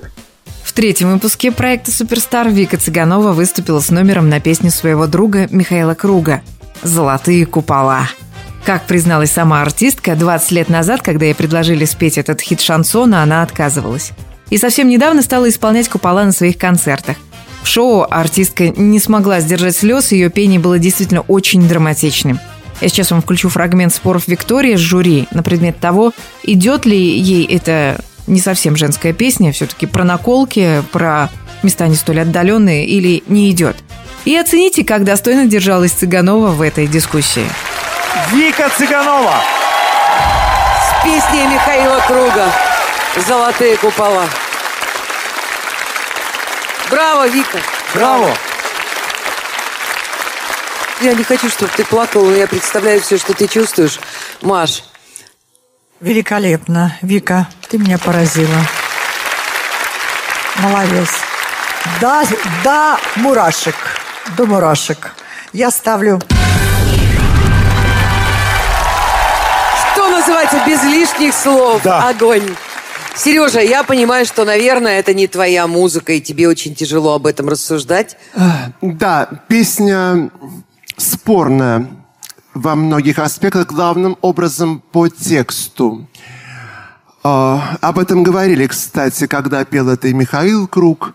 В 0.65 0.73
третьем 0.73 1.13
выпуске 1.13 1.53
проекта 1.53 1.93
«Суперстар» 1.93 2.49
Вика 2.49 2.77
Цыганова 2.77 3.33
выступила 3.33 3.79
с 3.79 3.91
номером 3.91 4.29
на 4.29 4.41
песню 4.41 4.71
своего 4.71 5.07
друга 5.07 5.47
Михаила 5.51 5.95
Круга 5.95 6.41
«Золотые 6.83 7.47
купола». 7.47 8.09
Как 8.65 8.87
призналась 8.87 9.31
сама 9.31 9.63
артистка, 9.63 10.17
20 10.17 10.51
лет 10.53 10.69
назад, 10.69 11.03
когда 11.03 11.27
ей 11.27 11.35
предложили 11.35 11.85
спеть 11.85 12.19
этот 12.19 12.41
хит 12.41 12.61
шансона, 12.61 13.23
она 13.23 13.43
отказывалась. 13.43 14.13
И 14.51 14.59
совсем 14.59 14.89
недавно 14.89 15.23
стала 15.23 15.49
исполнять 15.49 15.89
купола 15.89 16.25
на 16.25 16.33
своих 16.33 16.59
концертах. 16.59 17.17
В 17.63 17.69
шоу 17.69 18.07
артистка 18.09 18.69
не 18.69 18.99
смогла 18.99 19.41
сдержать 19.41 19.77
слез, 19.77 20.13
ее 20.13 20.31
пение 20.31 20.61
было 20.61 20.79
действительно 20.79 21.23
очень 21.23 21.67
драматичным– 21.67 22.41
я 22.81 22.89
сейчас 22.89 23.11
вам 23.11 23.23
включу 23.23 23.49
фрагмент 23.49 23.95
споров 23.95 24.29
Виктории 24.29 24.77
с 24.77 24.81
жюри 24.81 25.29
на 25.31 25.43
предмет 25.43 25.79
того, 25.79 26.13
идет 26.43 26.87
ли 26.87 26.99
ей 26.99 27.45
эта 27.45 28.01
не 28.27 28.41
совсем 28.41 28.77
женская 28.77 29.13
песня, 29.13 29.53
все-таки 29.53 29.87
про 29.87 30.05
наколки, 30.05 30.83
про 30.93 31.31
места 31.63 31.87
не 31.89 31.95
столь 31.95 32.21
отдаленные 32.21 32.87
или 32.87 33.23
не 33.29 33.51
идет. 33.51 33.77
И 34.25 34.35
оцените, 34.37 34.85
как 34.85 35.05
достойно 35.05 35.47
держалась 35.47 35.93
Цыганова 35.93 36.49
в 36.49 36.63
этой 36.63 36.87
дискуссии. 36.87 37.45
Вика 38.31 38.69
Цыганова! 38.71 39.35
С 40.81 41.05
песней 41.05 41.47
Михаила 41.47 42.01
Круга. 42.07 42.51
Золотые 43.27 43.77
купола. 43.77 44.29
Браво, 46.91 47.29
Вика. 47.29 47.59
Браво! 47.95 48.37
Я 51.01 51.15
не 51.15 51.25
хочу, 51.25 51.49
чтобы 51.49 51.73
ты 51.77 51.85
плакала, 51.85 52.25
но 52.25 52.37
я 52.37 52.47
представляю 52.47 53.01
все, 53.01 53.19
что 53.19 53.35
ты 53.35 53.47
чувствуешь. 53.47 53.99
Маш, 54.41 54.83
Великолепно. 56.05 56.95
Вика, 57.01 57.49
ты 57.71 57.79
меня 57.79 57.97
поразила. 57.97 58.59
Молодец. 60.57 61.09
Да, 61.99 62.25
да, 62.63 62.99
мурашек. 63.17 63.75
До 64.37 64.45
мурашек. 64.45 65.15
Я 65.55 65.71
ставлю 65.71 66.21
называется 70.27 70.63
без 70.67 70.83
лишних 70.85 71.35
слов? 71.35 71.83
Да. 71.83 72.09
Огонь. 72.09 72.43
Сережа, 73.17 73.61
я 73.61 73.85
понимаю, 73.85 74.27
что, 74.27 74.45
наверное, 74.45 74.99
это 74.99 75.15
не 75.15 75.29
твоя 75.29 75.67
музыка, 75.67 76.15
и 76.15 76.21
тебе 76.21 76.49
очень 76.49 76.75
тяжело 76.75 77.15
об 77.15 77.27
этом 77.27 77.49
рассуждать. 77.49 78.17
Да, 78.81 79.29
песня 79.49 80.31
спорная 80.97 81.89
во 82.55 82.75
многих 82.75 83.19
аспектах, 83.19 83.67
главным 83.69 84.17
образом 84.21 84.83
по 84.93 85.09
тексту. 85.09 86.09
А, 87.23 87.77
об 87.81 87.99
этом 87.99 88.23
говорили, 88.23 88.67
кстати, 88.67 89.27
когда 89.27 89.65
пел 89.65 89.89
это 89.89 90.09
и 90.09 90.13
Михаил 90.13 90.67
Круг. 90.67 91.15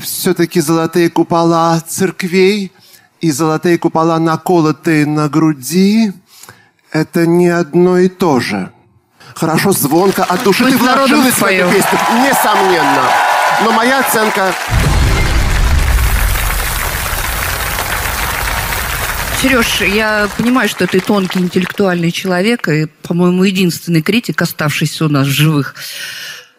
Все-таки 0.00 0.60
золотые 0.60 1.10
купола 1.10 1.80
церквей 1.80 2.72
и 3.20 3.30
золотые 3.30 3.78
купола, 3.78 4.18
наколотые 4.18 5.06
на 5.06 5.28
груди, 5.28 6.12
это 6.92 7.26
не 7.26 7.48
одно 7.48 7.98
и 7.98 8.08
то 8.08 8.40
же. 8.40 8.70
Хорошо, 9.34 9.72
звонко, 9.72 10.24
от 10.24 10.42
души 10.42 10.64
Мы 10.64 10.70
ты 10.72 10.76
вложилась 10.76 11.34
в 11.34 11.42
эту 11.44 11.70
песню, 11.72 11.98
несомненно. 12.20 13.02
Но 13.64 13.72
моя 13.72 14.00
оценка 14.00 14.52
Сереж, 19.40 19.80
я 19.80 20.28
понимаю, 20.36 20.68
что 20.68 20.86
ты 20.86 21.00
тонкий 21.00 21.40
интеллектуальный 21.40 22.12
человек 22.12 22.68
и, 22.68 22.86
по-моему, 23.02 23.42
единственный 23.42 24.00
критик, 24.00 24.40
оставшийся 24.40 25.06
у 25.06 25.08
нас 25.08 25.26
в 25.26 25.30
живых. 25.30 25.74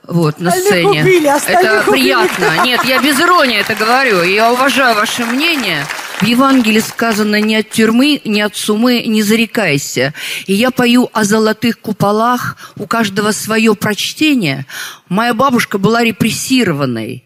Вот, 0.05 0.41
на 0.41 0.49
Остальных 0.49 0.67
сцене. 0.73 1.01
убили, 1.01 1.27
остальных 1.27 1.63
это 1.71 1.89
убили. 1.91 2.03
приятно. 2.03 2.63
Нет, 2.65 2.83
я 2.83 3.01
без 3.01 3.17
иронии 3.21 3.57
это 3.59 3.73
говорю. 3.75 4.23
Я 4.23 4.51
уважаю 4.51 4.95
ваше 4.95 5.23
мнение. 5.25 5.85
В 6.23 6.25
Евангелии 6.25 6.79
сказано 6.79 7.41
«не 7.41 7.57
от 7.57 7.69
тюрьмы, 7.69 8.21
не 8.23 8.39
от 8.39 8.55
сумы, 8.55 9.03
не 9.05 9.21
зарекайся». 9.21 10.13
И 10.47 10.53
я 10.53 10.71
пою 10.71 11.09
о 11.11 11.25
золотых 11.25 11.81
куполах, 11.81 12.55
у 12.77 12.87
каждого 12.87 13.33
свое 13.33 13.75
прочтение. 13.75 14.65
Моя 15.09 15.33
бабушка 15.33 15.77
была 15.77 16.01
репрессированной. 16.01 17.25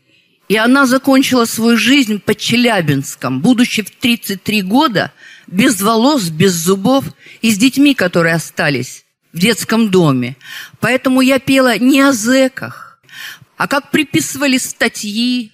И 0.49 0.57
она 0.57 0.87
закончила 0.87 1.45
свою 1.45 1.77
жизнь 1.77 2.19
под 2.19 2.39
Челябинском, 2.39 3.39
будучи 3.39 3.83
в 3.83 3.91
33 3.91 4.63
года, 4.63 5.11
без 5.45 5.79
волос, 5.79 6.29
без 6.29 6.53
зубов 6.53 7.05
и 7.43 7.51
с 7.51 7.57
детьми, 7.59 7.93
которые 7.93 8.33
остались 8.33 9.05
в 9.31 9.37
детском 9.37 9.91
доме. 9.91 10.37
Поэтому 10.79 11.21
я 11.21 11.37
пела 11.37 11.77
не 11.77 12.01
о 12.01 12.13
зэках, 12.13 12.99
а 13.57 13.67
как 13.67 13.91
приписывали 13.91 14.57
статьи, 14.57 15.51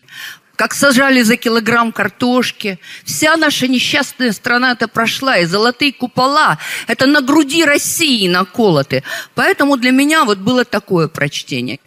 как 0.55 0.73
сажали 0.73 1.21
за 1.23 1.35
килограмм 1.35 1.91
картошки. 1.91 2.79
Вся 3.03 3.35
наша 3.37 3.67
несчастная 3.67 4.31
страна 4.31 4.71
это 4.71 4.87
прошла, 4.87 5.37
и 5.37 5.45
золотые 5.45 5.93
купола– 5.93 6.59
это 6.87 7.05
на 7.07 7.21
груди 7.21 7.65
России 7.65 8.27
наколоты. 8.27 9.03
Поэтому 9.35 9.77
для 9.77 9.91
меня 9.91 10.25
вот 10.25 10.37
было 10.37 10.63
такое 10.63 11.07
прочтение. 11.07 11.79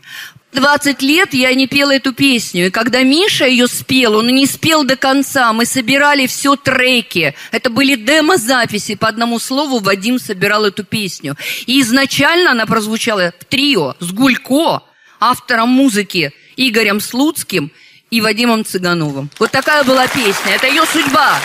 20 0.53 1.03
лет 1.03 1.35
я 1.35 1.55
не 1.55 1.67
пела 1.67 1.95
эту 1.95 2.15
песню, 2.15 2.69
и 2.69 2.71
когда 2.71 3.03
Миша 3.03 3.47
ее 3.47 3.69
спел, 3.69 4.17
он 4.17 4.29
не 4.29 4.47
спел 4.47 4.85
до 4.85 4.97
конца, 4.97 5.53
мы 5.53 5.67
собирали 5.67 6.27
все 6.27 6.57
треки. 6.57 7.35
Это 7.53 7.69
были 7.69 7.95
демо-записи, 7.95 8.95
по 8.95 9.07
одному 9.07 9.39
слову 9.39 9.81
Вадим 9.81 10.19
собирал 10.19 10.65
эту 10.65 10.83
песню. 10.83 11.37
И 11.67 11.81
изначально 11.83 12.53
она 12.53 12.65
прозвучала 12.65 13.35
в 13.39 13.45
трио 13.45 13.97
с 14.01 14.11
Гулько, 14.13 14.83
автором 15.21 15.69
музыки 15.69 16.33
Игорем 16.57 17.01
Слуцким 17.01 17.71
и 18.11 18.21
Вадимом 18.21 18.65
Цыгановым. 18.65 19.31
Вот 19.39 19.51
такая 19.51 19.83
была 19.85 20.07
песня, 20.07 20.55
это 20.55 20.67
ее 20.67 20.85
судьба. 20.87 21.39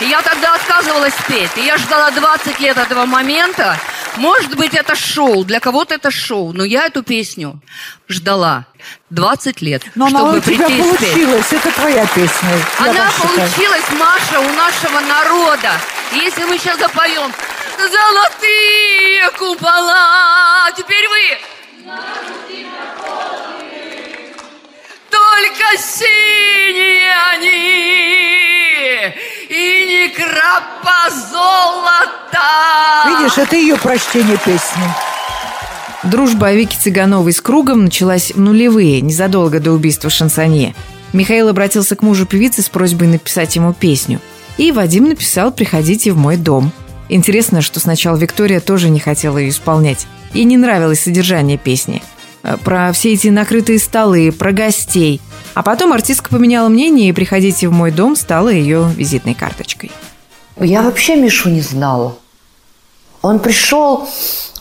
И 0.00 0.06
я 0.06 0.22
тогда 0.22 0.54
отказывалась 0.54 1.14
петь, 1.28 1.50
и 1.56 1.60
я 1.60 1.76
ждала 1.76 2.10
20 2.10 2.58
лет 2.60 2.76
этого 2.78 3.04
момента. 3.04 3.78
Может 4.16 4.56
быть, 4.56 4.74
это 4.74 4.96
шоу, 4.96 5.44
для 5.44 5.60
кого-то 5.60 5.94
это 5.94 6.10
шоу, 6.10 6.52
но 6.52 6.64
я 6.64 6.86
эту 6.86 7.02
песню 7.02 7.60
ждала 8.08 8.64
20 9.10 9.60
лет, 9.60 9.82
Но 9.94 10.06
она 10.06 10.18
чтобы 10.20 10.38
у 10.38 10.40
тебя 10.40 10.66
прийти 10.66 10.78
и 10.78 10.82
спеть. 10.82 11.10
получилась. 11.10 11.52
Это 11.52 11.70
твоя 11.72 12.06
песня. 12.06 12.48
Она 12.78 13.10
считаю. 13.10 13.36
получилась, 13.36 13.90
Маша, 13.98 14.40
у 14.40 14.52
нашего 14.54 15.00
народа. 15.00 15.72
И 16.12 16.16
Если 16.16 16.44
мы 16.44 16.58
сейчас 16.58 16.78
запоем 16.78 17.30
«Золотые 17.78 19.30
купола», 19.38 20.70
теперь 20.76 21.06
вы. 21.08 21.38
Только 25.40 25.82
синие 25.82 27.14
они, 27.32 29.14
и 29.48 29.86
не 29.88 30.08
крапа 30.08 31.08
золота. 31.30 33.08
Видишь, 33.08 33.38
это 33.38 33.56
ее 33.56 33.76
прочтение 33.76 34.36
песни. 34.36 34.82
Дружба 36.02 36.52
Вики 36.52 36.76
Цыгановой 36.76 37.32
с 37.32 37.40
Кругом 37.40 37.84
началась 37.84 38.32
в 38.32 38.38
нулевые, 38.38 39.00
незадолго 39.00 39.60
до 39.60 39.72
убийства 39.72 40.10
Шансонье. 40.10 40.74
Михаил 41.14 41.48
обратился 41.48 41.96
к 41.96 42.02
мужу 42.02 42.26
певицы 42.26 42.60
с 42.60 42.68
просьбой 42.68 43.08
написать 43.08 43.56
ему 43.56 43.72
песню. 43.72 44.20
И 44.58 44.72
Вадим 44.72 45.08
написал 45.08 45.52
«Приходите 45.52 46.12
в 46.12 46.18
мой 46.18 46.36
дом». 46.36 46.70
Интересно, 47.08 47.62
что 47.62 47.80
сначала 47.80 48.16
Виктория 48.18 48.60
тоже 48.60 48.90
не 48.90 49.00
хотела 49.00 49.38
ее 49.38 49.48
исполнять. 49.48 50.06
Ей 50.34 50.44
не 50.44 50.58
нравилось 50.58 51.00
содержание 51.00 51.56
песни. 51.56 52.02
Э, 52.42 52.56
Про 52.62 52.92
все 52.92 53.14
эти 53.14 53.28
накрытые 53.28 53.78
столы, 53.78 54.32
про 54.32 54.52
гостей. 54.52 55.20
А 55.54 55.62
потом 55.62 55.92
артистка 55.92 56.30
поменяла 56.30 56.68
мнение, 56.68 57.08
и 57.08 57.12
«Приходите 57.12 57.68
в 57.68 57.72
мой 57.72 57.90
дом» 57.90 58.16
стала 58.16 58.48
ее 58.48 58.88
визитной 58.96 59.34
карточкой. 59.34 59.90
Я 60.58 60.82
вообще 60.82 61.16
Мишу 61.16 61.48
не 61.50 61.60
знала. 61.60 62.16
Он 63.22 63.38
пришел, 63.38 64.08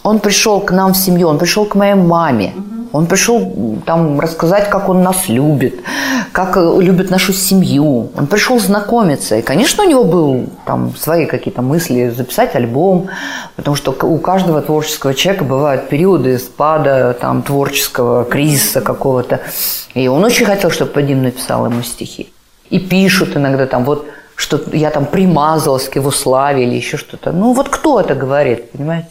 он 0.04 0.20
пришел 0.20 0.60
к 0.62 0.72
нам 0.72 0.94
в 0.94 0.98
семью, 0.98 1.28
он 1.28 1.38
пришел 1.38 1.66
к 1.66 1.76
моей 1.76 1.94
маме. 1.94 2.54
Он 2.92 3.06
пришел 3.06 3.82
там 3.86 4.20
рассказать, 4.20 4.70
как 4.70 4.90
он 4.90 5.04
нас 5.04 5.30
любит, 5.30 5.76
как 6.32 6.58
э, 6.58 6.82
любит 6.82 7.12
нашу 7.12 7.34
семью. 7.34 8.10
Он 8.16 8.26
пришел 8.26 8.60
знакомиться. 8.60 9.38
И, 9.38 9.42
конечно, 9.44 9.84
у 9.84 9.88
него 9.88 10.04
был 10.04 10.50
там 10.66 10.96
свои 10.96 11.26
какие-то 11.28 11.62
мысли 11.62 12.10
записать 12.10 12.56
альбом, 12.56 13.10
потому 13.56 13.76
что 13.76 13.92
у 13.92 14.18
каждого 14.18 14.62
творческого 14.62 15.14
человека 15.14 15.44
бывают 15.44 15.90
периоды 15.90 16.40
спада, 16.40 17.16
там, 17.20 17.44
творческого 17.44 18.26
кризиса 18.26 18.82
какого-то. 18.82 19.42
И 19.94 20.08
он 20.08 20.24
очень 20.24 20.46
хотел, 20.46 20.72
чтобы 20.72 20.92
Вадим 20.96 21.22
написал 21.22 21.66
ему 21.68 21.84
стихи. 21.84 22.34
И 22.72 22.80
пишут 22.80 23.38
иногда 23.38 23.68
там, 23.68 23.84
вот, 23.84 24.08
что 24.36 24.60
я 24.74 24.90
там 24.90 25.06
примазалась 25.06 25.90
к 25.90 25.96
его 25.96 26.10
славе 26.10 26.64
или 26.64 26.76
еще 26.76 26.98
что-то. 26.98 27.32
Ну, 27.32 27.54
вот 27.54 27.70
кто 27.70 28.00
это 28.00 28.16
говорит, 28.16 28.72
понимаете? 28.72 29.10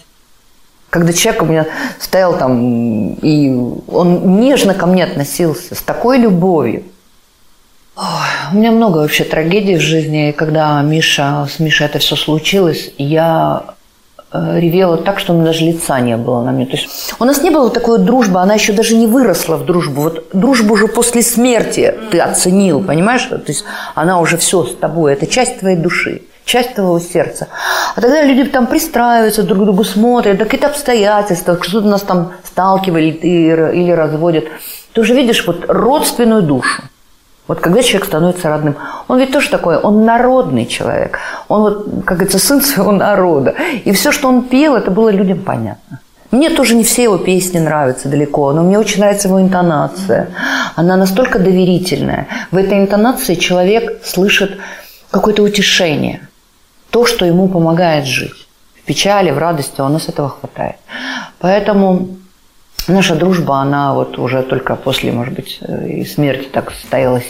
Когда 0.91 1.13
человек 1.13 1.43
у 1.43 1.47
меня 1.47 1.67
стоял 2.01 2.39
там, 2.39 3.15
и 3.15 3.51
он 3.89 4.41
нежно 4.41 4.75
ко 4.75 4.87
мне 4.87 5.05
относился, 5.05 5.75
с 5.75 5.83
такой 5.83 6.19
любовью. 6.19 6.85
Ой, 7.97 8.05
у 8.53 8.57
меня 8.57 8.71
много 8.71 8.99
вообще 8.99 9.25
трагедий 9.25 9.77
в 9.77 9.81
жизни. 9.81 10.31
И 10.31 10.33
когда 10.33 10.81
Миша, 10.81 11.47
с 11.51 11.59
Мишей 11.59 11.87
это 11.87 11.99
все 11.99 12.17
случилось, 12.17 12.93
я 12.97 13.75
э, 14.33 14.61
ревела 14.61 14.97
так, 14.97 15.19
что 15.19 15.33
у 15.33 15.37
меня 15.37 15.47
даже 15.47 15.65
лица 15.65 16.01
не 16.01 16.17
было 16.17 16.43
на 16.43 16.53
мне. 16.53 16.65
То 16.65 16.77
есть 16.77 16.89
у 17.19 17.25
нас 17.25 17.43
не 17.43 17.51
было 17.51 17.69
такой 17.69 17.99
дружбы, 17.99 18.41
она 18.41 18.55
еще 18.55 18.73
даже 18.73 18.95
не 18.95 19.07
выросла 19.07 19.57
в 19.57 19.67
дружбу. 19.67 20.01
Вот 20.01 20.29
дружбу 20.33 20.73
уже 20.73 20.89
после 20.89 21.23
смерти 21.23 21.93
ты 22.11 22.21
оценил, 22.21 22.83
понимаешь? 22.83 23.25
То 23.25 23.43
есть 23.47 23.65
она 23.95 24.21
уже 24.21 24.39
все 24.39 24.65
с 24.65 24.75
тобой, 24.75 25.13
это 25.13 25.27
часть 25.27 25.59
твоей 25.59 25.77
души 25.77 26.23
часть 26.49 26.75
твоего 26.75 26.99
сердца. 26.99 27.49
А 27.95 28.01
тогда 28.01 28.23
люди 28.23 28.45
там 28.45 28.67
пристраиваются, 28.67 29.43
друг 29.43 29.61
к 29.61 29.65
другу 29.65 29.85
смотрят, 29.85 30.39
да 30.39 30.45
какие-то 30.45 30.69
обстоятельства, 30.69 31.59
что-то 31.61 31.87
нас 31.87 32.03
там 32.03 32.33
сталкивали 32.45 33.11
или 33.11 33.91
разводят. 33.91 34.47
Ты 34.95 35.01
уже 35.03 35.15
видишь 35.15 35.47
вот 35.47 35.67
родственную 35.69 36.43
душу. 36.43 36.83
Вот 37.47 37.61
когда 37.61 37.83
человек 37.83 38.07
становится 38.07 38.49
родным, 38.49 38.77
он 39.09 39.19
ведь 39.19 39.33
тоже 39.33 39.51
такой, 39.51 39.77
он 39.77 40.05
народный 40.05 40.67
человек. 40.67 41.19
Он 41.49 41.63
вот, 41.63 41.85
как 42.05 42.19
говорится, 42.19 42.39
сын 42.39 42.63
своего 42.63 42.93
народа. 42.93 43.55
И 43.85 43.93
все, 43.93 44.11
что 44.13 44.29
он 44.29 44.43
пел, 44.43 44.75
это 44.75 44.91
было 44.91 45.11
людям 45.11 45.41
понятно. 45.41 46.01
Мне 46.31 46.51
тоже 46.51 46.75
не 46.75 46.85
все 46.85 47.05
его 47.05 47.19
песни 47.19 47.59
нравятся 47.59 48.09
далеко, 48.09 48.53
но 48.53 48.63
мне 48.63 48.79
очень 48.79 49.01
нравится 49.01 49.29
его 49.29 49.41
интонация. 49.41 50.29
Она 50.77 50.97
настолько 50.97 51.39
доверительная. 51.39 52.27
В 52.51 52.57
этой 52.57 52.79
интонации 52.79 53.35
человек 53.35 54.03
слышит 54.05 54.59
какое-то 55.11 55.43
утешение. 55.43 56.28
То, 56.91 57.07
что 57.07 57.25
ему 57.25 57.49
помогает 57.49 58.07
жить. 58.07 58.49
В 58.83 58.85
печали, 58.85 59.31
в 59.31 59.39
радости, 59.39 59.81
у 59.81 59.89
нас 59.89 60.09
этого 60.09 60.29
хватает. 60.29 60.77
Поэтому 61.39 62.19
Наша 62.89 63.17
дружба, 63.17 63.59
она 63.61 63.93
вот 63.93 64.19
уже 64.19 64.43
только 64.43 64.75
после, 64.75 65.13
может 65.13 65.35
быть, 65.35 65.59
э, 65.61 66.05
смерти 66.07 66.49
так 66.51 66.73
состоялась. 66.73 67.27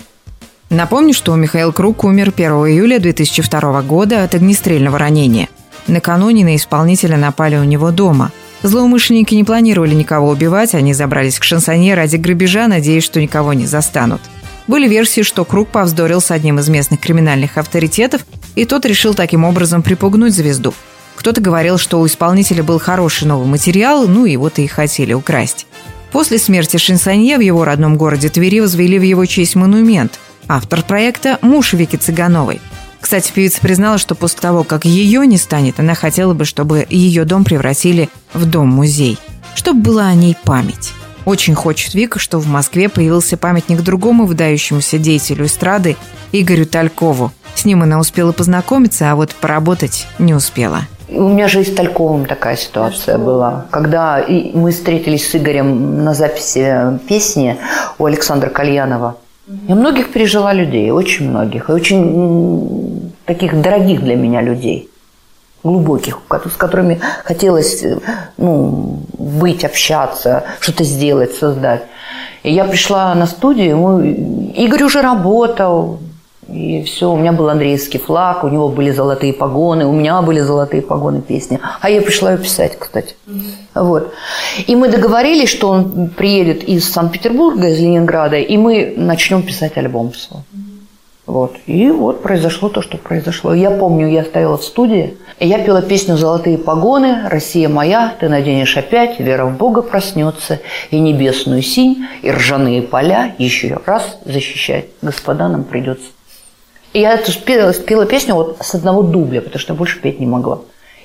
Напомню, 0.71 1.13
что 1.13 1.35
Михаил 1.35 1.73
Круг 1.73 2.05
умер 2.05 2.33
1 2.37 2.51
июля 2.69 3.01
2002 3.01 3.83
года 3.83 4.23
от 4.23 4.37
огнестрельного 4.37 4.99
ранения. 4.99 5.49
Накануне 5.89 6.45
на 6.45 6.55
исполнителя 6.55 7.17
напали 7.17 7.57
у 7.57 7.65
него 7.65 7.91
дома. 7.91 8.31
Злоумышленники 8.63 9.35
не 9.35 9.43
планировали 9.43 9.95
никого 9.95 10.29
убивать, 10.29 10.75
они 10.75 10.95
забрались 10.95 11.41
к 11.41 11.45
шансоне 11.45 11.95
ради 11.95 12.17
грабежа, 12.17 12.69
надеясь, 12.69 13.05
что 13.05 13.21
никого 13.21 13.53
не 13.53 13.67
застанут. 13.67 14.21
Были 14.69 14.87
версии, 14.87 15.23
что 15.23 15.45
Круг 15.45 15.69
повздорил 15.69 16.21
с 16.21 16.31
одним 16.31 16.61
из 16.61 16.69
местных 16.69 17.01
криминальных 17.01 17.59
авторитетов, 17.59 18.25
и 18.59 18.65
тот 18.65 18.85
решил 18.85 19.15
таким 19.15 19.45
образом 19.45 19.85
припугнуть 19.85 20.35
звезду. 20.35 20.75
Кто-то 21.15 21.41
говорил, 21.41 21.79
что 21.79 22.01
у 22.01 22.07
исполнителя 22.07 22.65
был 22.65 22.81
хороший 22.81 23.29
новый 23.29 23.47
материал, 23.47 24.09
ну 24.09 24.27
и 24.27 24.37
вот 24.37 24.59
и 24.59 24.67
хотели 24.67 25.13
украсть. 25.13 25.69
После 26.11 26.39
смерти 26.39 26.77
Шинсанье 26.77 27.39
в 27.39 27.41
его 27.41 27.65
родном 27.65 27.97
городе 27.97 28.29
Твери 28.29 28.59
возвели 28.59 28.99
в 28.99 29.03
его 29.03 29.27
честь 29.27 29.55
монумент. 29.55 30.19
Автор 30.49 30.83
проекта– 30.83 31.39
муж 31.43 31.73
Вики 31.73 31.95
Цыгановой. 31.95 32.61
Кстати, 33.01 33.31
певица 33.33 33.61
признала, 33.61 33.97
что 33.97 34.17
после 34.17 34.41
того, 34.41 34.65
как 34.65 34.85
ее 34.85 35.25
не 35.25 35.37
станет, 35.37 35.79
она 35.79 35.95
хотела 35.95 36.35
бы, 36.35 36.45
чтобы 36.45 36.85
ее 36.91 37.25
дом 37.25 37.45
превратили 37.45 38.09
в 38.35 38.45
дом-музей, 38.45 39.19
чтобы 39.55 39.83
была 39.83 40.09
о 40.09 40.15
ней 40.15 40.37
память. 40.43 40.93
Очень 41.25 41.55
хочет 41.55 41.95
Вика, 41.95 42.19
что 42.19 42.39
в 42.39 42.47
Москве 42.47 42.89
появился 42.89 43.37
памятник 43.37 43.83
другому 43.83 44.27
выдающемуся 44.27 44.99
деятелю 44.99 45.47
эстрады 45.47 45.97
Игорю 46.33 46.67
Талькову. 46.67 47.33
С 47.55 47.65
ним 47.65 47.83
она 47.83 47.99
успела 47.99 48.33
познакомиться, 48.33 49.11
а 49.11 49.15
вот 49.17 49.35
поработать 49.35 50.07
не 50.19 50.35
успела. 50.35 50.83
У 51.09 51.29
меня 51.29 51.49
же 51.49 51.63
и 51.63 51.65
с 51.65 51.75
Тальковым 51.75 52.27
такая 52.27 52.57
ситуация 52.57 53.19
была. 53.19 53.67
Когда 53.71 54.25
мы 54.55 54.73
встретились 54.73 55.31
с 55.31 55.35
Игорем 55.35 56.05
на 56.05 56.15
записи 56.15 56.99
песни 57.09 57.57
у 57.99 58.05
Александра 58.05 58.51
Кальянова, 58.51 59.17
я 59.67 59.75
многих 59.75 60.13
пережила 60.13 60.53
людей, 60.53 60.91
очень 60.91 61.31
многих, 61.31 61.71
и 61.71 61.73
очень 61.73 63.13
таких 63.25 63.59
дорогих 63.61 64.03
для 64.03 64.15
меня 64.15 64.43
людей, 64.43 64.91
глубоких, 65.63 66.19
с 66.31 66.57
которыми 66.57 67.01
хотелось 67.25 67.85
ну, 68.37 69.01
быть, 69.19 69.65
общаться, 69.65 70.45
что-то 70.61 70.85
сделать, 70.85 71.35
создать. 71.35 71.83
И 72.43 72.53
я 72.53 72.65
пришла 72.65 73.15
на 73.15 73.27
студию, 73.27 73.77
мы... 73.77 74.53
Игорь 74.57 74.85
уже 74.85 75.03
работал, 75.03 75.99
и 76.49 76.83
все, 76.85 77.11
у 77.11 77.17
меня 77.17 77.33
был 77.33 77.49
Андреевский 77.51 78.01
флаг, 78.01 78.43
у 78.45 78.49
него 78.49 78.69
были 78.69 78.91
золотые 78.91 79.35
погоны, 79.35 79.85
у 79.85 79.93
меня 79.93 80.23
были 80.23 80.41
золотые 80.41 80.81
погоны 80.81 81.21
песни. 81.21 81.61
А 81.81 81.91
я 81.91 82.01
пришла 82.01 82.33
ее 82.33 82.39
писать, 82.39 82.79
кстати. 82.79 83.17
Mm-hmm. 83.27 83.83
Вот. 83.83 84.15
И 84.67 84.75
мы 84.75 84.89
договорились, 84.89 85.51
что 85.51 85.69
он 85.69 86.09
приедет 86.09 86.65
из 86.65 86.91
Санкт-Петербурга, 86.91 87.69
из 87.69 87.79
Ленинграда, 87.81 88.37
и 88.37 88.57
мы 88.57 88.95
начнем 88.97 89.43
писать 89.43 89.77
альбом 89.77 90.15
свой. 90.15 90.43
Вот. 91.29 91.57
И 91.67 91.91
вот 91.91 92.23
произошло 92.23 92.71
то, 92.71 92.81
что 92.81 92.97
произошло. 92.97 93.53
Я 93.53 93.71
помню, 93.71 94.09
я 94.09 94.25
стояла 94.25 94.57
в 94.57 94.65
студии, 94.65 95.19
и 95.39 95.47
я 95.47 95.59
пела 95.59 95.83
песню 95.83 96.17
«Золотые 96.17 96.57
погоны», 96.57 97.29
«Россия 97.29 97.69
моя», 97.69 98.15
«Ты 98.19 98.31
наденешь 98.31 98.79
опять», 98.79 99.21
«Вера 99.21 99.45
в 99.45 99.55
Бога 99.55 99.83
проснется», 99.83 100.61
и 100.91 100.99
«Небесную 100.99 101.61
синь», 101.61 102.07
и 102.23 102.31
«Ржаные 102.31 102.81
поля» 102.81 103.35
еще 103.37 103.79
раз 103.85 104.17
защищать. 104.25 104.87
Господа, 105.03 105.49
нам 105.49 105.65
придется. 105.65 106.07
И 106.95 107.01
я 107.01 107.13
эту 107.13 107.31
спела, 107.31 107.73
спела 107.73 108.07
песню 108.07 108.35
вот 108.35 108.57
с 108.63 108.75
одного 108.75 109.03
дубля, 109.03 109.43
потому 109.43 109.61
что 109.61 109.75
больше 109.75 110.01
петь 110.01 110.21
не 110.21 110.27
могла. 110.27 110.61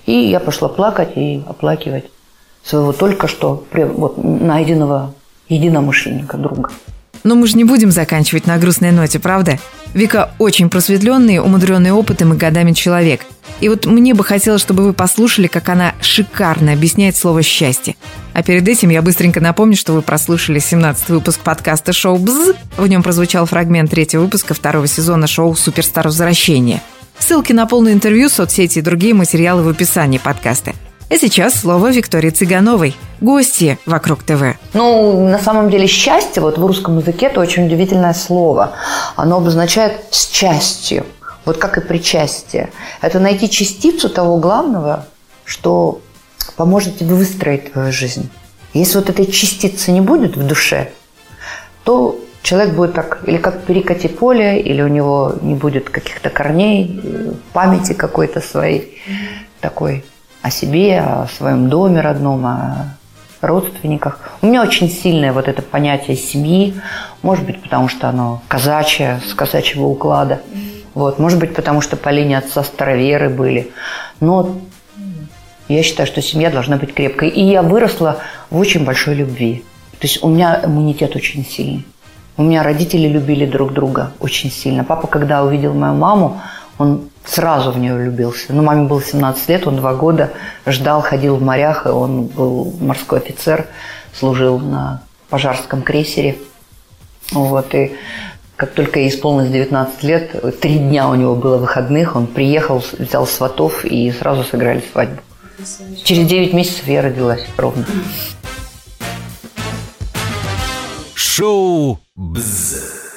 И 0.06 0.14
я 0.14 0.40
пошла 0.40 0.70
плакать 0.70 1.18
и 1.18 1.44
оплакивать 1.46 2.06
своего 2.64 2.94
только 2.94 3.28
что 3.28 3.66
вот, 3.74 4.18
найденного 4.18 5.14
единомышленника, 5.50 6.38
друга. 6.38 6.70
Но 7.24 7.36
мы 7.36 7.48
же 7.48 7.58
не 7.58 7.64
будем 7.64 7.92
заканчивать 7.92 8.48
на 8.48 8.58
грустной 8.58 8.92
ноте, 8.92 9.20
правда? 9.20 9.60
Вика 9.94 10.32
очень 10.40 10.70
просветленный, 10.70 11.40
умудренный 11.40 11.92
опытом 11.92 12.34
и 12.34 12.38
годами 12.38 12.74
человек. 12.74 13.22
И 13.60 13.70
вот 13.70 13.86
мне 13.86 14.14
бы 14.14 14.24
хотелось, 14.24 14.62
чтобы 14.62 14.84
вы 14.84 14.94
послушали, 14.94 15.48
как 15.48 15.70
она 15.70 15.94
шикарно 16.02 16.74
объясняет 16.74 17.16
слово 17.16 17.44
«счастье». 17.44 17.96
А 18.34 18.42
перед 18.42 18.68
этим 18.68 18.90
я 18.90 19.02
быстренько 19.02 19.40
напомню, 19.40 19.78
что 19.78 19.94
вы 19.94 20.02
прослушали 20.02 20.60
17 20.60 21.10
выпуск 21.10 21.40
подкаста 21.40 21.94
«Шоу 21.94 22.18
БЗ». 22.18 22.56
В 22.78 22.88
нем 22.88 23.04
прозвучал 23.04 23.46
фрагмент 23.46 23.92
третьего 23.92 24.24
выпуска 24.24 24.54
второго 24.54 24.88
сезона 24.88 25.28
шоу 25.28 25.56
«Суперстар 25.56 26.08
Возвращение». 26.08 26.82
Ссылки 27.20 27.54
на 27.54 27.68
полное 27.68 27.94
интервью, 27.94 28.28
соцсети 28.28 28.80
и 28.80 28.82
другие 28.82 29.14
материалы 29.14 29.62
в 29.62 29.70
описании 29.70 30.18
подкаста. 30.18 30.74
А 31.13 31.17
сейчас 31.19 31.60
слово 31.60 31.91
Виктории 31.91 32.32
Цыгановой, 32.32 32.95
гости 33.21 33.78
«Вокруг 33.86 34.23
ТВ». 34.23 34.58
Ну, 34.73 35.30
на 35.30 35.38
самом 35.38 35.69
деле 35.69 35.86
счастье, 35.86 36.41
вот 36.41 36.58
в 36.58 36.65
русском 36.65 36.97
языке 36.97 37.28
это 37.28 37.39
очень 37.39 37.67
удивительное 37.67 38.15
слово. 38.15 38.71
Оно 39.15 39.38
обозначает 39.38 39.93
«с 40.10 40.26
частью», 40.26 41.06
вот 41.45 41.58
как 41.60 41.78
и 41.78 41.82
причастие. 41.82 42.71
Это 42.99 43.19
найти 43.19 43.47
частицу 43.47 44.10
того 44.10 44.38
главного, 44.38 45.06
что 45.45 46.02
поможет 46.56 46.97
тебе 46.97 47.13
выстроить 47.13 47.71
твою 47.71 47.91
жизнь. 47.91 48.32
Если 48.73 48.97
вот 48.97 49.08
этой 49.08 49.28
частицы 49.28 49.91
не 49.91 50.02
будет 50.02 50.36
в 50.36 50.47
душе, 50.47 50.89
то 51.84 52.19
человек 52.41 52.73
будет 52.73 52.95
так, 52.95 53.19
или 53.28 53.38
как 53.38 53.65
перекати 53.65 54.08
поле, 54.08 54.60
или 54.60 54.82
у 54.82 54.88
него 54.88 55.36
не 55.43 55.54
будет 55.54 55.91
каких-то 55.91 56.32
корней, 56.32 56.99
памяти 57.54 57.93
какой-то 57.93 58.41
своей 58.41 58.99
такой 59.62 60.04
о 60.44 60.52
себе, 60.52 61.00
о 61.00 61.28
своем 61.28 61.70
доме 61.70 62.02
родном, 62.02 62.46
о 62.46 62.96
родственниках. 63.42 64.20
У 64.42 64.48
меня 64.48 64.62
очень 64.62 64.90
сильное 64.90 65.34
вот 65.34 65.48
это 65.48 65.62
понятие 65.62 66.16
семьи, 66.16 66.76
может 67.22 67.46
быть, 67.46 67.62
потому 67.62 67.88
что 67.88 68.10
оно 68.10 68.42
казачье, 68.48 69.22
с 69.26 69.34
казачьего 69.34 69.86
уклада. 69.86 70.42
Вот, 70.94 71.18
может 71.18 71.40
быть, 71.40 71.56
потому 71.56 71.82
что 71.82 71.96
по 71.96 72.10
линии 72.10 72.36
отца 72.36 72.64
староверы 72.64 73.30
были. 73.30 73.72
Но 74.20 74.58
я 75.70 75.82
считаю, 75.82 76.08
что 76.08 76.22
семья 76.22 76.52
должна 76.52 76.78
быть 76.78 76.94
крепкой. 76.94 77.30
И 77.30 77.42
я 77.42 77.62
выросла 77.62 78.20
в 78.52 78.58
очень 78.60 78.86
большой 78.86 79.16
любви. 79.16 79.64
То 79.94 80.08
есть 80.08 80.24
у 80.24 80.28
меня 80.28 80.62
иммунитет 80.64 81.16
очень 81.16 81.46
сильный. 81.46 81.86
У 82.36 82.44
меня 82.44 82.64
родители 82.64 83.08
любили 83.08 83.46
друг 83.46 83.74
друга 83.74 84.12
очень 84.20 84.52
сильно. 84.52 84.84
Папа, 84.84 85.08
когда 85.08 85.44
увидел 85.44 85.74
мою 85.74 85.94
маму, 85.94 86.42
он 86.84 87.10
сразу 87.26 87.72
в 87.72 87.80
нее 87.80 87.96
влюбился. 87.96 88.54
Ну, 88.54 88.62
маме 88.62 88.88
было 88.88 89.02
17 89.02 89.50
лет, 89.50 89.67
он 89.67 89.78
два 89.78 89.93
года 89.96 90.32
ждал, 90.65 91.02
ходил 91.02 91.38
в 91.38 91.41
морях, 91.41 91.86
и 91.86 91.89
он 91.89 92.26
был 92.26 92.74
морской 92.80 93.19
офицер, 93.19 93.67
служил 94.13 94.60
на 94.60 95.04
пожарском 95.30 95.82
крейсере. 95.82 96.38
Вот, 97.32 97.74
и 97.74 97.96
как 98.58 98.74
только 98.74 99.00
ей 99.00 99.10
исполнилось 99.10 99.52
19 99.52 100.04
лет, 100.04 100.60
три 100.60 100.78
дня 100.78 101.10
у 101.10 101.15
него 101.15 101.36
было 101.36 101.58
выходных, 101.58 102.15
он 102.15 102.28
приехал, 102.28 102.84
взял 103.00 103.26
сватов 103.26 103.86
и 103.86 104.12
сразу 104.12 104.43
сыграли 104.43 104.84
свадьбу. 104.91 105.22
Через 106.04 106.28
9 106.28 106.54
месяцев 106.54 106.88
я 106.88 107.02
родилась 107.02 107.46
ровно. 107.58 107.86
Шоу 111.15 112.00
«Бзз». 112.15 113.12